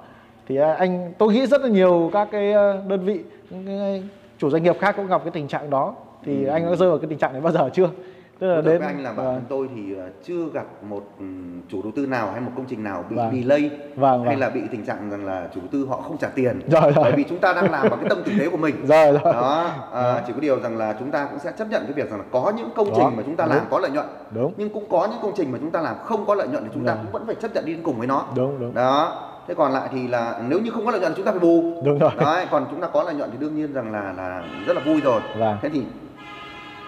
Thì 0.47 0.57
anh 0.57 1.13
tôi 1.19 1.33
nghĩ 1.33 1.47
rất 1.47 1.61
là 1.61 1.69
nhiều 1.69 2.11
các 2.13 2.29
cái 2.33 2.53
ờ, 2.53 2.83
đơn 2.89 3.05
vị 3.05 3.21
những 3.51 3.67
cái 3.67 4.03
chủ 4.39 4.51
doanh 4.51 4.63
nghiệp 4.63 4.77
khác 4.81 4.95
cũng 4.97 5.07
gặp 5.07 5.23
cái 5.25 5.31
tình 5.31 5.49
trạng 5.49 5.71
đó. 5.71 5.95
Thì 6.25 6.47
anh 6.47 6.67
đã 6.67 6.77
rơi 6.77 6.89
vào 6.91 6.99
cái 6.99 7.07
tình 7.11 7.19
trạng 7.19 7.33
này 7.33 7.41
bao 7.41 7.53
giờ 7.53 7.71
chưa? 7.73 7.91
Tức 8.39 8.47
là 8.47 8.61
đến 8.61 8.79
với 8.79 8.87
anh 8.87 9.03
là 9.03 9.13
bản 9.13 9.27
vâng, 9.27 9.35
thân 9.35 9.45
tôi 9.49 9.69
thì 9.75 9.95
ờ, 9.95 10.09
chưa 10.25 10.45
gặp 10.53 10.67
một 10.89 11.03
ừm, 11.19 11.63
chủ 11.69 11.83
đầu 11.83 11.93
tư 11.97 12.07
nào 12.07 12.31
hay 12.31 12.41
một 12.41 12.51
công 12.57 12.65
trình 12.69 12.85
nào 12.85 13.05
bị 13.11 13.17
Vâng. 13.17 13.31
delay 13.35 13.71
vâng 13.97 14.25
hay 14.25 14.35
vâng. 14.35 14.41
là 14.41 14.51
bị 14.51 14.61
tình 14.73 14.85
trạng 14.87 15.11
rằng 15.11 15.25
là 15.27 15.49
chủ 15.55 15.61
đầu 15.61 15.69
tư 15.73 15.87
họ 15.91 15.97
không 15.97 16.19
trả 16.19 16.29
tiền. 16.29 16.61
Rồi 16.69 16.81
rồi. 16.83 16.93
Bởi 16.97 17.13
vì 17.13 17.25
chúng 17.29 17.39
ta 17.39 17.53
đang 17.53 17.71
làm 17.71 17.91
bằng 17.91 17.99
cái 18.01 18.09
tâm 18.09 18.19
thực 18.25 18.33
tế 18.39 18.49
của 18.49 18.57
mình. 18.57 18.75
Rồi 18.87 19.13
rồi. 19.13 19.33
Đó 19.33 19.71
à, 19.93 20.03
Vâng. 20.03 20.23
chỉ 20.27 20.33
có 20.33 20.41
điều 20.41 20.61
rằng 20.61 20.77
là 20.79 20.97
chúng 20.99 21.11
ta 21.11 21.25
cũng 21.31 21.39
sẽ 21.39 21.53
chấp 21.59 21.71
nhận 21.71 21.83
cái 21.85 21.93
việc 21.93 22.11
rằng 22.11 22.19
là 22.19 22.25
có 22.33 22.53
những 22.57 22.69
công 22.77 22.91
Đó, 22.91 22.95
trình 22.99 23.17
mà 23.17 23.23
chúng 23.27 23.37
ta 23.37 23.47
làm 23.47 23.59
đúng. 23.59 23.67
có 23.71 23.79
lợi 23.79 23.91
nhuận 23.91 24.07
đúng. 24.31 24.53
nhưng 24.57 24.71
cũng 24.71 24.85
có 24.91 25.09
những 25.11 25.19
công 25.23 25.33
trình 25.37 25.53
mà 25.53 25.59
chúng 25.61 25.71
ta 25.71 25.81
làm 25.81 25.97
không 26.05 26.27
có 26.27 26.35
lợi 26.35 26.49
nhuận 26.49 26.65
thì 26.65 26.71
chúng 26.75 26.85
ta 26.87 26.95
Vâng. 26.95 27.03
cũng 27.05 27.13
vẫn 27.13 27.27
phải 27.27 27.35
chấp 27.35 27.55
nhận 27.55 27.65
đi 27.65 27.73
đến 27.73 27.83
cùng 27.83 27.99
với 27.99 28.07
nó. 28.07 28.25
Đúng 28.37 28.61
đúng. 28.61 28.75
Đó. 28.75 29.25
Thế 29.49 29.55
còn 29.55 29.73
lại 29.73 29.89
thì 29.93 30.09
là 30.09 30.41
nếu 30.49 30.61
như 30.61 30.71
không 30.71 30.85
có 30.85 30.91
lợi 30.91 31.01
nhuận 31.01 31.13
chúng 31.17 31.25
ta 31.25 31.31
phải 31.31 31.41
bù. 31.41 31.83
Đúng 31.85 31.99
rồi. 31.99 32.11
Đấy 32.21 32.47
còn 32.51 32.67
chúng 32.71 32.81
ta 32.81 32.87
có 32.93 33.03
lợi 33.03 33.15
nhuận 33.15 33.31
thì 33.31 33.37
đương 33.41 33.57
nhiên 33.57 33.73
rằng 33.73 33.93
là 33.93 34.13
là 34.17 34.43
rất 34.67 34.77
là 34.77 34.83
vui 34.87 35.01
rồi. 35.01 35.21
Vâng. 35.39 35.57
Thế 35.63 35.69
thì 35.69 35.83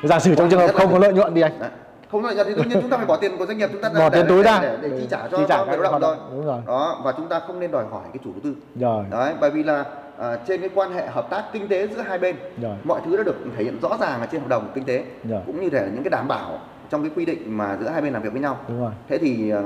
giả 0.03 0.19
sử 0.19 0.35
trong 0.35 0.51
trường 0.51 0.61
hợp 0.61 0.71
không 0.75 0.93
có 0.93 0.99
lợi 0.99 1.13
nhuận 1.13 1.35
đi 1.35 1.41
anh 1.41 1.59
đấy, 1.61 1.71
không 2.11 2.25
lợi 2.25 2.35
nhuận 2.35 2.47
thì 2.47 2.55
đương 2.55 2.69
nhiên 2.69 2.79
chúng 2.81 2.91
ta 2.91 2.97
phải 2.97 3.07
bỏ 3.07 3.17
tiền 3.17 3.37
của 3.39 3.47
doanh 3.47 3.59
nghiệp 3.59 3.69
chúng 3.73 3.83
ta 3.83 3.91
bỏ 3.99 4.11
tiền 4.11 4.27
túi 4.29 4.43
ra 4.43 4.59
để, 4.63 4.79
để 4.83 4.91
chi 5.01 5.07
trả 5.11 5.29
cho, 5.31 5.39
chi 5.39 5.45
trả 5.49 5.57
cho 5.57 5.65
các 5.65 5.77
người 5.77 5.83
lao 5.91 5.99
động 5.99 6.01
rồi. 6.03 6.17
Đúng 6.37 6.47
rồi. 6.47 6.61
Đó 6.67 7.01
và 7.05 7.13
chúng 7.17 7.29
ta 7.29 7.41
không 7.47 7.61
nên 7.61 7.71
đòi 7.71 7.85
hỏi 7.91 8.03
cái 8.05 8.21
chủ 8.25 8.31
đầu 8.33 8.41
tư. 8.45 8.55
Rồi. 8.81 9.05
Đấy 9.11 9.35
bởi 9.41 9.51
vì 9.51 9.63
là 9.63 9.85
à, 10.19 10.37
trên 10.47 10.61
cái 10.61 10.71
quan 10.75 10.93
hệ 10.93 11.07
hợp 11.07 11.31
tác 11.31 11.45
kinh 11.53 11.69
tế 11.69 11.87
giữa 11.87 12.01
hai 12.03 12.19
bên 12.19 12.37
rồi. 12.63 12.77
mọi 12.85 13.01
thứ 13.07 13.17
đã 13.17 13.23
được 13.23 13.37
thể 13.57 13.65
hiện 13.65 13.79
rõ 13.83 13.97
ràng 14.01 14.21
ở 14.21 14.27
trên 14.33 14.41
hợp 14.41 14.49
đồng 14.49 14.71
kinh 14.75 14.85
tế 14.85 15.05
rồi. 15.29 15.41
cũng 15.47 15.61
như 15.61 15.69
là 15.73 15.81
những 15.81 16.03
cái 16.03 16.11
đảm 16.11 16.29
bảo 16.29 16.59
trong 16.91 17.03
cái 17.03 17.11
quy 17.17 17.25
định 17.25 17.57
mà 17.57 17.77
giữa 17.81 17.89
hai 17.89 18.03
bên 18.03 18.13
làm 18.13 18.23
việc 18.23 18.33
với 18.33 18.43
nhau. 18.43 18.57
Đúng 18.69 18.81
rồi. 18.81 18.93
Thế 19.09 19.19
thì 19.19 19.51
ờ, 19.51 19.63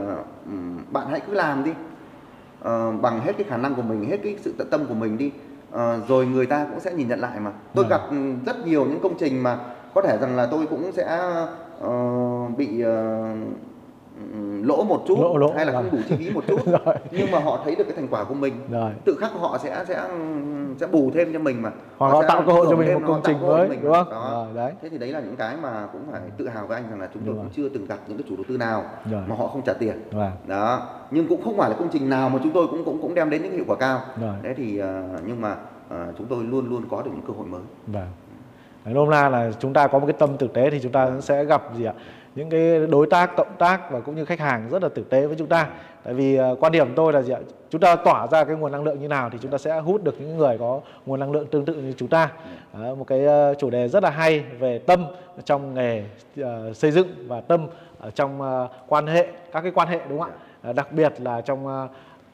ừm, 0.47 0.79
bạn 0.91 1.07
hãy 1.11 1.21
cứ 1.21 1.35
làm 1.35 1.65
đi. 1.65 1.71
Ờ, 2.63 2.91
bằng 2.93 3.21
hết 3.21 3.33
cái 3.39 3.47
khả 3.51 3.57
năng 3.57 3.75
của 3.75 3.83
mình 3.83 4.11
hết 4.11 4.17
cái 4.25 4.37
sự 4.43 4.55
tận 4.59 4.71
tâm 4.71 4.87
của 4.87 4.95
mình 4.95 5.19
đi. 5.19 5.31
Ờ, 5.71 5.99
rồi 6.09 6.27
người 6.27 6.47
ta 6.47 6.67
cũng 6.71 6.81
sẽ 6.81 6.93
nhìn 6.93 7.09
nhận 7.09 7.21
lại 7.21 7.41
mà. 7.41 7.51
Tôi 7.75 7.85
Vâng. 7.85 7.91
gặp 7.91 8.01
ừm, 8.11 8.45
rất 8.45 8.67
nhiều 8.67 8.85
những 8.85 9.01
công 9.03 9.19
trình 9.19 9.43
mà 9.43 9.59
có 9.95 10.03
thể 10.03 10.19
rằng 10.21 10.37
là 10.37 10.47
tôi 10.47 10.67
cũng 10.67 10.93
sẽ 10.93 11.05
ờ, 11.81 11.91
bị 12.57 12.83
ừm, 14.33 14.63
lỗ 14.63 14.85
một 14.85 15.05
chút 15.09 15.19
Lỗ- 15.21 15.37
lỗ, 15.39 15.53
hay 15.57 15.67
là 15.67 15.73
không 15.73 15.89
đủ 15.93 15.99
chi 16.09 16.17
phí 16.17 16.31
một 16.31 16.45
chút. 16.47 16.61
Rồi. 16.67 16.95
Nhưng 17.11 17.31
mà 17.31 17.39
họ 17.39 17.61
thấy 17.65 17.75
được 17.75 17.85
cái 17.85 17.93
thành 17.97 18.09
quả 18.11 18.25
của 18.25 18.35
mình. 18.35 18.55
Rồi. 18.71 18.93
Tự 19.05 19.17
khắc 19.21 19.33
họ 19.33 19.59
sẽ 19.59 19.85
sẽ 19.89 20.09
sẽ 20.81 20.87
bù 20.87 21.11
thêm 21.15 21.33
cho 21.33 21.39
mình 21.39 21.63
mà. 21.63 21.71
Hoặc 21.99 22.09
họ 22.11 22.23
sẽ 22.23 22.29
tạo 22.29 22.43
cơ 22.47 22.53
hội 22.53 22.67
cho 22.71 22.77
mình 22.77 22.95
một 22.95 23.01
họ 23.03 23.09
công 23.09 23.21
trình 23.25 23.41
mới 23.41 23.69
đúng 23.83 23.93
không? 23.93 24.11
Đó. 24.11 24.45
rồi 24.47 24.55
đấy. 24.55 24.73
Thế 24.83 24.89
thì 24.89 24.99
đấy 24.99 25.13
là 25.13 25.21
những 25.21 25.37
cái 25.37 25.57
mà 25.63 25.87
cũng 25.93 26.03
phải 26.13 26.21
tự 26.39 26.49
hào 26.49 26.67
với 26.67 26.77
anh 26.81 26.91
rằng 26.91 27.01
là 27.01 27.09
chúng 27.15 27.23
tôi 27.27 27.35
cũng 27.35 27.43
rồi. 27.45 27.53
chưa 27.57 27.69
từng 27.69 27.87
gặp 27.87 27.99
những 28.09 28.19
cái 28.19 28.25
chủ 28.29 28.37
đầu 28.37 28.45
tư 28.49 28.57
nào 28.57 28.83
rồi. 29.11 29.23
mà 29.27 29.37
họ 29.37 29.47
không 29.47 29.63
trả 29.63 29.73
tiền. 29.73 30.01
Vâng 30.13 30.33
đó. 30.47 30.83
Nhưng 31.11 31.29
cũng 31.29 31.43
không 31.45 31.57
phải 31.57 31.71
là 31.71 31.77
công 31.77 31.89
trình 31.93 32.11
nào 32.11 32.29
mà 32.29 32.39
chúng 32.43 32.53
tôi 32.53 32.67
cũng 32.67 32.85
cũng 32.85 33.03
cũng 33.03 33.15
đem 33.15 33.31
đến 33.31 33.43
những 33.43 33.53
hiệu 33.53 33.65
quả 33.67 33.77
cao. 33.77 34.01
Rồi. 34.21 34.35
Đấy 34.43 34.55
thì 34.57 34.79
ờ, 34.79 35.03
nhưng 35.27 35.41
mà 35.41 35.57
ờ, 35.89 36.07
chúng 36.19 36.27
tôi 36.27 36.45
luôn 36.45 36.69
luôn 36.71 36.83
có 36.91 37.03
được 37.03 37.11
những 37.15 37.27
cơ 37.27 37.33
hội 37.39 37.47
mới. 37.47 37.61
Vâng. 37.87 38.09
Nôm 38.85 39.11
na 39.11 39.29
là 39.29 39.51
chúng 39.61 39.73
ta 39.73 39.87
có 39.87 39.99
một 39.99 40.07
cái 40.07 40.17
tâm 40.19 40.37
thực 40.39 40.53
tế 40.53 40.71
thì 40.71 40.81
chúng 40.83 40.93
ta 40.93 41.11
sẽ 41.21 41.45
gặp 41.45 41.63
gì 41.77 41.85
ạ? 41.85 41.93
Những 42.35 42.51
cái 42.51 42.87
đối 42.87 43.07
tác, 43.07 43.37
cộng 43.37 43.57
tác 43.59 43.91
và 43.91 44.01
cũng 44.01 44.15
như 44.17 44.25
khách 44.25 44.41
hàng 44.41 44.69
rất 44.71 44.83
là 44.83 44.89
thực 44.95 45.11
tế 45.11 45.27
với 45.27 45.37
chúng 45.39 45.49
ta. 45.49 45.69
Tại 46.05 46.15
vì 46.15 46.37
ờ, 46.37 46.57
quan 46.61 46.73
điểm 46.73 46.95
tôi 46.95 47.13
là 47.13 47.23
gì 47.23 47.33
ạ? 47.33 47.39
Chúng 47.71 47.81
ta 47.81 47.97
tỏa 47.97 48.27
ra 48.27 48.45
cái 48.45 48.57
nguồn 48.57 48.73
năng 48.73 48.85
lượng 48.85 49.01
như 49.01 49.09
nào 49.09 49.31
thì 49.31 49.39
chúng 49.43 49.51
ta 49.51 49.59
sẽ 49.59 49.81
hút 49.81 50.05
được 50.05 50.21
những 50.21 50.37
người 50.37 50.59
có 50.59 50.81
nguồn 51.07 51.21
năng 51.21 51.33
lượng 51.33 51.47
tương 51.47 51.65
tự 51.65 51.75
như 51.75 51.93
chúng 51.97 52.09
ta. 52.09 52.31
Một 52.73 53.05
cái 53.07 53.25
ờ, 53.27 53.55
chủ 53.55 53.71
đề 53.71 53.89
rất 53.89 54.03
là 54.03 54.11
hay 54.11 54.41
về 54.59 54.79
tâm 54.79 55.07
trong 55.45 55.75
nghề 55.75 56.05
ờ, 56.43 56.73
xây 56.73 56.91
dựng 56.91 57.09
và 57.27 57.41
tâm 57.41 57.67
ở 57.99 58.11
trong 58.11 58.67
quan 58.89 59.07
hệ 59.07 59.27
các 59.53 59.61
cái 59.61 59.73
quan 59.75 59.89
hệ 59.89 60.01
đúng 60.09 60.21
không 60.21 60.31
ạ? 60.63 60.73
Đặc 60.73 60.93
biệt 60.93 61.13
là 61.19 61.41
trong 61.41 61.89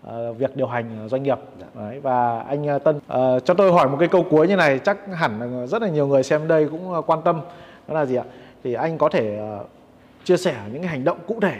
Ờ, 0.05 0.33
việc 0.33 0.57
điều 0.57 0.67
hành 0.67 1.09
doanh 1.09 1.23
nghiệp. 1.23 1.39
Đấy, 1.75 2.01
và 2.01 2.41
anh 2.41 2.67
ờ, 2.67 2.79
Tân 2.79 2.97
uh, 2.97 3.45
cho 3.45 3.55
tôi 3.55 3.73
hỏi 3.73 3.89
một 3.89 3.97
cái 4.01 4.09
câu 4.09 4.25
cuối 4.31 4.49
như 4.49 4.57
này 4.57 4.79
chắc 4.79 4.99
hẳn 5.15 5.67
rất 5.67 5.83
là 5.83 5.89
nhiều 5.89 6.07
người 6.07 6.23
xem 6.23 6.49
đây 6.49 6.69
cũng 6.71 7.03
quan 7.07 7.23
tâm. 7.23 7.41
Đó 7.89 7.95
là 7.95 8.07
gì 8.07 8.17
ạ? 8.17 8.25
Thì 8.65 8.75
anh 8.75 8.99
có 8.99 9.09
thể 9.09 9.41
uh, 9.61 9.67
chia 10.25 10.37
sẻ 10.37 10.55
những 10.73 10.83
cái 10.83 10.91
hành 10.91 11.05
động 11.05 11.19
cụ 11.27 11.39
thể 11.41 11.55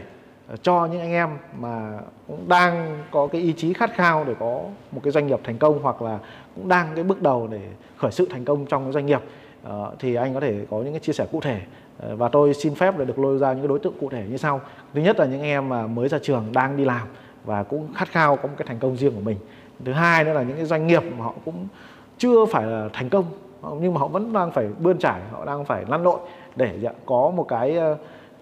cho 0.63 0.87
những 0.87 1.01
anh 1.01 1.13
em 1.13 1.29
mà 1.59 1.99
cũng 2.29 2.49
đang 2.49 3.03
có 3.11 3.27
cái 3.27 3.41
ý 3.41 3.53
chí 3.53 3.73
khát 3.73 3.95
khao 3.95 4.25
để 4.25 4.35
có 4.41 4.61
một 4.93 5.01
cái 5.05 5.11
doanh 5.11 5.27
nghiệp 5.27 5.41
thành 5.45 5.59
công 5.59 5.83
hoặc 5.83 6.03
là 6.03 6.19
cũng 6.57 6.69
đang 6.69 6.87
cái 6.95 7.05
bước 7.05 7.23
đầu 7.23 7.49
để 7.51 7.61
khởi 7.97 8.11
sự 8.11 8.27
thành 8.31 8.45
công 8.45 8.67
trong 8.67 8.85
cái 8.85 8.93
doanh 8.93 9.07
nghiệp. 9.07 9.21
Uh, 9.69 9.73
thì 9.99 10.15
anh 10.15 10.35
có 10.35 10.41
thể 10.41 10.67
có 10.71 10.79
những 10.79 10.93
cái 10.93 11.01
chia 11.01 11.13
sẻ 11.13 11.27
cụ 11.33 11.41
thể. 11.41 11.61
Và 11.99 12.29
tôi 12.29 12.55
xin 12.55 12.75
phép 12.75 12.99
để 12.99 13.05
được 13.05 13.19
lôi 13.19 13.39
ra 13.39 13.53
những 13.53 13.61
cái 13.61 13.69
đối 13.69 13.79
tượng 13.79 13.93
cụ 14.01 14.09
thể 14.11 14.25
như 14.31 14.37
sau. 14.37 14.61
Thứ 14.95 15.01
nhất 15.01 15.19
là 15.19 15.27
những 15.27 15.43
em 15.43 15.69
mà 15.69 15.87
mới 15.87 16.09
ra 16.09 16.19
trường 16.23 16.53
đang 16.53 16.77
đi 16.77 16.85
làm 16.85 17.09
và 17.45 17.63
cũng 17.63 17.89
khát 17.95 18.09
khao 18.09 18.37
có 18.37 18.43
một 18.43 18.55
cái 18.59 18.67
thành 18.69 18.79
công 18.79 18.97
riêng 18.97 19.15
của 19.15 19.21
mình. 19.21 19.37
Thứ 19.85 19.93
hai 19.93 20.25
nữa 20.25 20.33
là 20.33 20.43
những 20.43 20.57
cái 20.57 20.67
doanh 20.67 20.87
nghiệp 20.87 21.03
mà 21.19 21.25
họ 21.25 21.35
cũng 21.45 21.69
chưa 22.19 22.47
phải 22.47 22.67
là 22.67 22.89
thành 22.93 23.09
công 23.09 23.25
nhưng 23.81 23.95
mà 23.95 24.01
họ 24.01 24.09
vẫn 24.09 24.33
đang 24.33 24.51
phải 24.51 24.69
bươn 24.79 24.99
trải 24.99 25.21
họ 25.31 25.45
đang 25.45 25.65
phải 25.65 25.85
lăn 25.89 26.03
lộn 26.03 26.21
để 26.57 26.79
dạ, 26.81 26.91
có 27.07 27.33
một 27.37 27.49
cái 27.49 27.77
ờ, 27.77 27.97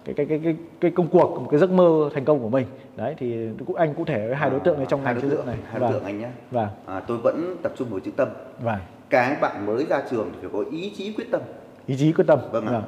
cái 0.04 0.14
cái 0.14 0.26
cái 0.26 0.40
cái 0.44 0.56
cái 0.80 0.90
công 0.90 1.08
cuộc 1.08 1.40
một 1.40 1.48
cái 1.50 1.61
giấc 1.61 1.70
mơ 1.70 2.11
thành 2.14 2.24
công 2.24 2.40
của 2.40 2.48
mình. 2.48 2.66
Đấy 2.96 3.14
thì 3.18 3.48
cũng 3.66 3.76
anh 3.76 3.94
cụ 3.94 4.04
thể 4.04 4.26
với 4.26 4.37
hai 4.37 4.50
đối 4.50 4.61
tượng 4.61 4.76
này 4.76 4.87
trong 4.88 5.04
hai 5.04 5.14
ngành 5.14 5.22
đối 5.22 5.30
xây 5.30 5.37
tượng 5.37 5.46
dựng 5.46 5.46
này 5.46 5.56
hai 5.70 5.80
đối 5.80 5.90
vâng. 5.90 5.92
tượng 5.92 6.04
anh 6.04 6.18
nhé 6.18 6.28
vâng. 6.50 6.68
À, 6.87 7.00
tôi 7.00 7.18
vẫn 7.18 7.56
tập 7.62 7.72
trung 7.76 7.88
vào 7.90 8.00
chữ 8.00 8.11
tâm. 8.16 8.28
Vâng. 8.62 8.78
Cái 9.11 9.37
bạn 9.40 9.66
mới 9.66 9.87
ra 9.87 10.02
trường 10.11 10.30
thì 10.32 10.38
phải 10.40 10.50
có 10.52 10.70
ý 10.70 10.92
chí 10.96 11.12
quyết 11.12 11.30
tâm. 11.30 11.40
Ý 11.87 11.96
chí 11.98 12.12
quyết 12.12 12.26
tâm. 12.26 12.38
Vâng 12.52 12.66
ạ. 12.66 12.82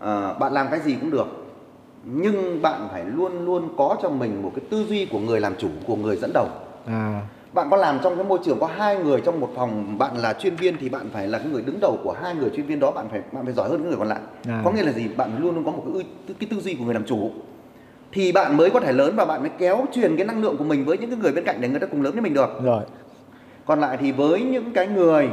à, 0.00 0.32
bạn 0.32 0.52
làm 0.52 0.66
cái 0.70 0.80
gì 0.80 0.96
cũng 1.00 1.10
được 1.10 1.26
nhưng 2.04 2.62
bạn 2.62 2.88
phải 2.92 3.04
luôn 3.04 3.44
luôn 3.44 3.68
có 3.76 3.96
trong 4.02 4.18
mình 4.18 4.42
một 4.42 4.52
cái 4.56 4.64
tư 4.70 4.84
duy 4.88 5.06
của 5.06 5.18
người 5.18 5.40
làm 5.40 5.54
chủ 5.58 5.68
của 5.86 5.96
người 5.96 6.16
dẫn 6.16 6.30
đầu. 6.34 6.46
À. 6.86 7.22
Bạn 7.52 7.70
có 7.70 7.76
làm 7.76 7.98
trong 8.02 8.16
cái 8.16 8.24
môi 8.24 8.38
trường 8.44 8.60
có 8.60 8.66
hai 8.66 8.96
người 8.98 9.20
trong 9.20 9.40
một 9.40 9.50
phòng 9.54 9.98
bạn 9.98 10.16
là 10.16 10.32
chuyên 10.32 10.56
viên 10.56 10.76
thì 10.80 10.88
bạn 10.88 11.08
phải 11.12 11.28
là 11.28 11.38
cái 11.38 11.46
người 11.52 11.62
đứng 11.62 11.80
đầu 11.80 11.98
của 12.04 12.14
hai 12.22 12.34
người 12.34 12.50
chuyên 12.56 12.66
viên 12.66 12.80
đó 12.80 12.90
bạn 12.90 13.06
phải 13.10 13.20
bạn 13.32 13.44
phải 13.44 13.54
giỏi 13.54 13.68
hơn 13.68 13.80
những 13.80 13.88
người 13.88 13.98
còn 13.98 14.08
lại. 14.08 14.20
À. 14.48 14.62
có 14.64 14.70
nghĩa 14.70 14.82
là 14.82 14.92
gì? 14.92 15.08
Bạn 15.16 15.30
luôn 15.38 15.54
luôn 15.54 15.64
có 15.64 15.70
một 15.70 15.82
cái, 15.94 16.34
cái 16.40 16.48
tư 16.50 16.60
duy 16.60 16.74
của 16.74 16.84
người 16.84 16.94
làm 16.94 17.04
chủ. 17.04 17.30
Thì 18.12 18.32
bạn 18.32 18.56
mới 18.56 18.70
có 18.70 18.80
thể 18.80 18.92
lớn 18.92 19.16
và 19.16 19.24
bạn 19.24 19.40
mới 19.40 19.50
kéo 19.58 19.86
truyền 19.92 20.16
cái 20.16 20.26
năng 20.26 20.42
lượng 20.42 20.56
của 20.56 20.64
mình 20.64 20.84
với 20.84 20.98
những 20.98 21.10
cái 21.10 21.18
người 21.18 21.32
bên 21.32 21.44
cạnh 21.44 21.60
để 21.60 21.68
người 21.68 21.80
ta 21.80 21.86
cùng 21.86 22.02
lớn 22.02 22.12
với 22.12 22.22
mình 22.22 22.34
được. 22.34 22.50
Rồi. 22.62 22.82
Còn 23.66 23.80
lại 23.80 23.96
thì 24.00 24.12
với 24.12 24.40
những 24.40 24.72
cái 24.72 24.86
người 24.86 25.28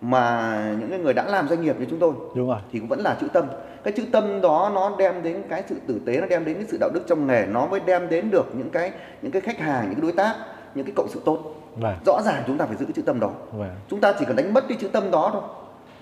mà 0.00 0.54
những 0.80 0.90
cái 0.90 0.98
người 0.98 1.14
đã 1.14 1.24
làm 1.24 1.48
doanh 1.48 1.62
nghiệp 1.62 1.76
như 1.78 1.86
chúng 1.90 1.98
tôi 1.98 2.12
đúng 2.34 2.48
rồi. 2.48 2.58
thì 2.72 2.78
cũng 2.78 2.88
vẫn 2.88 3.00
là 3.00 3.16
chữ 3.20 3.28
tâm. 3.32 3.44
Cái 3.84 3.92
chữ 3.96 4.04
tâm 4.12 4.40
đó 4.40 4.70
nó 4.74 4.92
đem 4.98 5.22
đến 5.22 5.42
cái 5.48 5.62
sự 5.68 5.76
tử 5.86 6.00
tế 6.06 6.20
nó 6.20 6.26
đem 6.26 6.44
đến 6.44 6.54
cái 6.54 6.64
sự 6.68 6.76
đạo 6.80 6.90
đức 6.94 7.00
trong 7.06 7.26
nghề 7.26 7.46
nó 7.46 7.66
mới 7.66 7.80
đem 7.80 8.08
đến 8.08 8.30
được 8.30 8.46
những 8.56 8.70
cái 8.70 8.92
những 9.22 9.32
cái 9.32 9.42
khách 9.42 9.58
hàng 9.58 9.84
những 9.84 9.94
cái 9.94 10.02
đối 10.02 10.12
tác 10.12 10.34
những 10.74 10.86
cái 10.86 10.92
cộng 10.96 11.08
sự 11.08 11.20
tốt. 11.24 11.54
Vâng. 11.76 11.96
Rõ 12.06 12.22
ràng 12.24 12.42
chúng 12.46 12.58
ta 12.58 12.66
phải 12.66 12.76
giữ 12.76 12.84
cái 12.84 12.92
chữ 12.92 13.02
tâm 13.02 13.20
đó. 13.20 13.30
Vâng. 13.52 13.70
Chúng 13.88 14.00
ta 14.00 14.12
chỉ 14.18 14.24
cần 14.24 14.36
đánh 14.36 14.54
mất 14.54 14.64
cái 14.68 14.78
chữ 14.80 14.88
tâm 14.88 15.10
đó 15.10 15.30
thôi. 15.32 15.42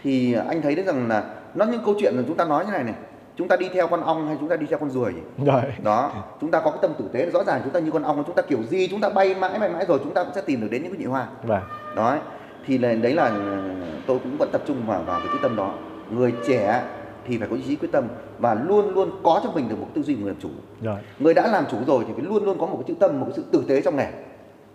Thì 0.03 0.33
anh 0.49 0.63
thấy 0.63 0.75
đấy 0.75 0.85
rằng 0.85 1.09
là 1.09 1.25
nó 1.55 1.65
những 1.65 1.83
câu 1.85 1.95
chuyện 2.01 2.15
là 2.17 2.23
chúng 2.27 2.37
ta 2.37 2.45
nói 2.45 2.67
như 2.67 2.73
này 2.73 2.85
này 2.85 2.95
chúng 3.37 3.49
ta 3.49 3.57
đi 3.57 3.69
theo 3.75 3.87
con 3.89 4.03
ong 4.03 4.27
hay 4.27 4.37
chúng 4.41 4.49
ta 4.49 4.57
đi 4.57 4.67
theo 4.67 4.79
con 4.79 4.91
ruồi 4.91 5.15
rồi. 5.47 5.63
Đó 5.83 6.13
chúng 6.41 6.51
ta 6.51 6.61
có 6.61 6.71
cái 6.71 6.79
tâm 6.83 6.95
tử 6.99 7.05
tế. 7.13 7.31
Rõ 7.31 7.45
ràng 7.45 7.61
chúng 7.65 7.73
ta 7.73 7.81
như 7.81 7.91
con 7.91 8.03
ong 8.03 8.25
chúng 8.27 8.37
ta 8.37 8.43
kiểu 8.43 8.63
gì 8.63 8.89
chúng 8.91 9.01
ta 9.01 9.09
bay 9.09 9.35
mãi 9.35 9.59
bay 9.59 9.69
mãi 9.69 9.85
rồi 9.89 9.99
chúng 10.05 10.15
ta 10.15 10.25
cũng 10.25 10.33
sẽ 10.35 10.41
tìm 10.41 10.61
được 10.61 10.69
đến 10.71 10.83
những 10.83 10.93
cái 10.93 11.01
nhụy 11.01 11.11
hoa. 11.11 11.27
Vâng. 11.43 11.63
Đó 11.97 12.19
thì 12.67 12.79
đấy 12.79 13.15
là 13.15 13.31
tôi 14.07 14.19
cũng 14.19 14.37
vẫn 14.39 14.49
tập 14.53 14.63
trung 14.67 14.87
vào 14.87 15.03
vào 15.03 15.21
cái 15.21 15.29
quyết 15.29 15.39
tâm 15.43 15.57
đó. 15.57 15.75
Người 16.11 16.33
trẻ 16.47 16.83
thì 17.27 17.39
phải 17.39 17.49
có 17.49 17.57
ý 17.57 17.63
chí 17.67 17.77
quyết 17.77 17.93
tâm 17.93 18.09
và 18.39 18.55
luôn 18.55 18.95
luôn 18.95 19.11
có 19.23 19.41
trong 19.45 19.55
mình 19.55 19.69
được 19.69 19.79
một 19.81 19.87
tư 19.95 20.03
duy 20.03 20.17
người 20.17 20.27
làm 20.27 20.41
chủ. 20.41 20.49
Rồi. 20.83 20.99
Người 21.19 21.35
đã 21.35 21.47
làm 21.47 21.65
chủ 21.71 21.77
rồi 21.87 22.05
thì 22.07 22.13
phải 22.17 22.25
luôn 22.25 22.45
luôn 22.45 22.59
có 22.59 22.67
một 22.67 22.77
cái 22.77 22.85
chữ 22.89 22.95
tâm 23.01 23.21
một 23.21 23.27
cái 23.27 23.37
sự 23.37 23.45
tử 23.53 23.65
tế 23.69 23.81
trong 23.81 23.97
nghề. 23.97 24.11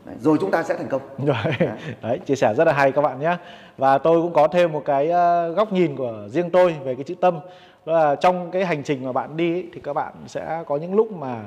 Đấy, 0.06 0.15
rồi 0.19 0.38
chúng 0.41 0.51
ta 0.51 0.63
sẽ 0.63 0.75
thành 0.77 0.88
công. 0.88 1.01
Rồi. 1.25 1.69
Đấy 2.01 2.19
chia 2.25 2.36
sẻ 2.36 2.54
rất 2.54 2.67
là 2.67 2.73
hay 2.73 2.91
các 2.91 3.01
bạn 3.01 3.19
nhé. 3.19 3.38
Và 3.77 3.97
tôi 3.97 4.21
cũng 4.21 4.34
có 4.34 4.47
thêm 4.47 4.71
một 4.71 4.82
cái 4.86 5.10
ờ, 5.10 5.51
góc 5.51 5.73
nhìn 5.73 5.95
của 5.95 6.27
riêng 6.27 6.49
tôi 6.49 6.75
về 6.84 6.95
cái 6.95 7.04
chữ 7.04 7.15
tâm. 7.21 7.39
Đó 7.86 7.93
là 7.93 8.15
trong 8.15 8.51
cái 8.51 8.65
hành 8.65 8.84
trình 8.84 9.06
mà 9.06 9.12
bạn 9.12 9.38
đi 9.38 9.54
ấy, 9.54 9.69
thì 9.73 9.82
các 9.84 9.93
bạn 9.93 10.13
sẽ 10.27 10.63
có 10.67 10.77
những 10.77 10.95
lúc 10.95 11.12
mà 11.12 11.41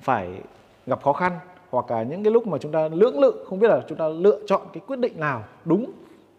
phải 0.00 0.28
gặp 0.86 1.02
khó 1.02 1.12
khăn 1.12 1.32
hoặc 1.70 1.90
là 1.90 2.02
những 2.02 2.24
cái 2.24 2.32
lúc 2.32 2.46
mà 2.46 2.58
chúng 2.58 2.72
ta 2.72 2.88
lưỡng 2.92 3.20
lự 3.20 3.44
không 3.48 3.58
biết 3.58 3.68
là 3.68 3.80
chúng 3.88 3.98
ta 3.98 4.08
lựa 4.08 4.38
chọn 4.46 4.62
cái 4.72 4.82
quyết 4.86 4.98
định 4.98 5.20
nào 5.20 5.44
đúng 5.64 5.92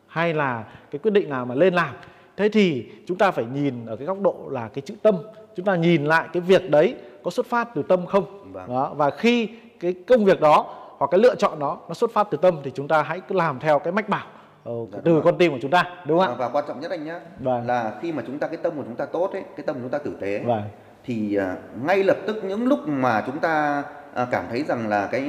hay 0.07 0.33
là 0.33 0.63
cái 0.91 0.99
quyết 0.99 1.11
định 1.11 1.29
nào 1.29 1.45
mà 1.45 1.55
lên 1.55 1.73
làm. 1.73 1.95
Thế 2.37 2.49
thì 2.49 2.89
chúng 3.07 3.17
ta 3.17 3.31
phải 3.31 3.45
nhìn 3.53 3.85
ở 3.85 3.95
cái 3.95 4.05
góc 4.05 4.21
độ 4.21 4.35
là 4.49 4.67
cái 4.67 4.81
chữ 4.81 4.95
tâm. 5.01 5.15
Chúng 5.55 5.65
ta 5.65 5.75
nhìn 5.75 6.05
lại 6.05 6.27
cái 6.33 6.41
việc 6.41 6.71
đấy 6.71 6.95
có 7.23 7.31
xuất 7.31 7.45
phát 7.45 7.69
từ 7.75 7.83
tâm 7.83 8.05
không? 8.05 8.53
Vâng. 8.53 8.69
đó 8.69 8.93
và 8.95 9.09
khi 9.09 9.49
cái 9.79 9.93
công 10.07 10.25
việc 10.25 10.41
đó 10.41 10.75
hoặc 10.97 11.07
cái 11.11 11.19
lựa 11.19 11.35
chọn 11.35 11.59
đó 11.59 11.77
nó 11.87 11.93
xuất 11.93 12.11
phát 12.13 12.27
từ 12.31 12.37
tâm 12.37 12.57
thì 12.63 12.71
chúng 12.73 12.87
ta 12.87 13.01
hãy 13.01 13.19
cứ 13.19 13.35
làm 13.35 13.59
theo 13.59 13.79
cái 13.79 13.93
mách 13.93 14.09
bảo 14.09 14.25
ờ, 14.63 14.73
Dạ, 14.93 14.99
từ 15.03 15.21
con 15.23 15.37
tim 15.37 15.51
của 15.51 15.57
chúng 15.61 15.71
ta 15.71 15.83
đúng 16.07 16.19
không 16.19 16.27
ạ? 16.29 16.35
Và 16.39 16.49
quan 16.49 16.65
trọng 16.67 16.79
nhất 16.79 16.91
anh 16.91 17.05
nhé 17.05 17.19
Vâng. 17.39 17.67
là 17.67 17.93
khi 18.01 18.11
mà 18.11 18.23
chúng 18.27 18.39
ta 18.39 18.47
cái 18.47 18.57
tâm 18.57 18.73
của 18.75 18.83
chúng 18.83 18.95
ta 18.95 19.05
tốt 19.05 19.29
ấy 19.33 19.43
cái 19.57 19.65
tâm 19.65 19.75
của 19.75 19.81
chúng 19.81 19.89
ta 19.91 19.97
tử 19.97 20.17
tế 20.21 20.43
vâng. 20.45 20.63
thì 21.03 21.35
à, 21.35 21.55
ngay 21.85 22.03
lập 22.03 22.17
tức 22.27 22.43
những 22.43 22.67
lúc 22.67 22.79
mà 22.87 23.23
chúng 23.25 23.39
ta 23.39 23.83
À, 24.13 24.27
cảm 24.31 24.45
thấy 24.49 24.63
rằng 24.63 24.87
là 24.87 25.07
cái 25.11 25.21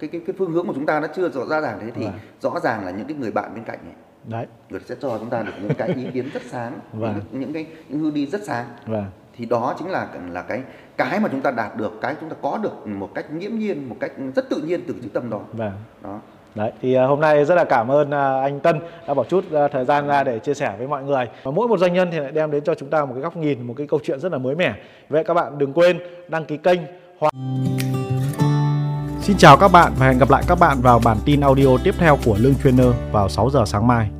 cái 0.00 0.08
cái 0.08 0.20
cái 0.26 0.34
phương 0.38 0.52
hướng 0.52 0.66
của 0.66 0.74
chúng 0.74 0.86
ta 0.86 1.00
nó 1.00 1.06
chưa 1.14 1.28
rõ 1.28 1.60
ràng 1.60 1.78
thế 1.80 1.90
thì 1.94 2.04
vâng. 2.04 2.14
rõ 2.40 2.60
ràng 2.62 2.84
là 2.84 2.90
những 2.90 3.06
cái 3.06 3.16
người 3.16 3.30
bạn 3.30 3.54
bên 3.54 3.64
cạnh 3.64 3.78
ấy, 3.78 3.94
đấy 4.24 4.46
người 4.70 4.80
sẽ 4.84 4.94
cho 5.00 5.18
chúng 5.18 5.30
ta 5.30 5.42
được 5.42 5.52
những 5.62 5.74
cái 5.74 5.88
ý 5.88 6.06
kiến 6.14 6.30
rất 6.34 6.42
sáng 6.50 6.72
vâng. 6.92 7.14
những, 7.30 7.40
những 7.40 7.52
cái 7.52 7.66
những 7.88 7.98
hướng 7.98 8.14
đi 8.14 8.26
rất 8.26 8.42
sáng 8.44 8.66
vâng. 8.86 9.04
thì 9.36 9.46
đó 9.46 9.74
chính 9.78 9.90
là 9.90 10.08
là 10.30 10.42
cái 10.42 10.62
cái 10.96 11.20
mà 11.20 11.28
chúng 11.28 11.40
ta 11.40 11.50
đạt 11.50 11.76
được 11.76 11.92
cái 12.00 12.14
chúng 12.20 12.28
ta 12.28 12.36
có 12.42 12.58
được 12.62 12.86
một 12.86 13.10
cách 13.14 13.30
nghiễm 13.30 13.54
nhiên 13.54 13.88
một 13.88 13.96
cách 14.00 14.12
rất 14.36 14.50
tự 14.50 14.62
nhiên 14.66 14.80
từ 14.86 14.94
chữ 15.02 15.08
tâm 15.12 15.30
đó 15.30 15.40
vâng. 15.52 15.72
đó 16.02 16.20
Đấy, 16.54 16.72
thì 16.82 16.94
à, 16.94 17.04
hôm 17.04 17.20
nay 17.20 17.44
rất 17.44 17.54
là 17.54 17.64
cảm 17.64 17.90
ơn 17.90 18.10
à, 18.10 18.40
anh 18.42 18.60
Tân 18.60 18.80
đã 19.06 19.14
bỏ 19.14 19.24
chút 19.24 19.44
thời 19.72 19.84
gian 19.84 20.06
ra 20.06 20.24
để 20.24 20.38
chia 20.38 20.54
sẻ 20.54 20.74
với 20.78 20.86
mọi 20.86 21.02
người. 21.02 21.28
Và 21.42 21.50
mỗi 21.50 21.68
một 21.68 21.78
doanh 21.78 21.94
nhân 21.94 22.08
thì 22.12 22.18
lại 22.18 22.32
đem 22.32 22.50
đến 22.50 22.64
cho 22.64 22.74
chúng 22.74 22.90
ta 22.90 23.04
một 23.04 23.12
cái 23.14 23.22
góc 23.22 23.36
nhìn, 23.36 23.66
một 23.66 23.74
cái 23.76 23.86
câu 23.86 24.00
chuyện 24.04 24.20
rất 24.20 24.32
là 24.32 24.38
mới 24.38 24.54
mẻ. 24.54 24.74
Vậy 25.08 25.24
các 25.24 25.34
bạn 25.34 25.58
đừng 25.58 25.72
quên 25.72 25.98
đăng 26.28 26.44
ký 26.44 26.56
kênh 26.56 26.80
hoặc 27.18 27.32
Xin 29.24 29.36
chào 29.36 29.56
các 29.56 29.68
bạn 29.68 29.92
và 29.98 30.06
hẹn 30.06 30.18
gặp 30.18 30.30
lại 30.30 30.44
các 30.48 30.58
bạn 30.58 30.80
vào 30.82 30.98
bản 30.98 31.16
tin 31.24 31.40
audio 31.40 31.78
tiếp 31.84 31.94
theo 31.98 32.18
của 32.24 32.36
Lương 32.38 32.54
Trainer 32.54 32.86
vào 33.12 33.28
6 33.28 33.50
giờ 33.50 33.64
sáng 33.66 33.86
mai. 33.86 34.10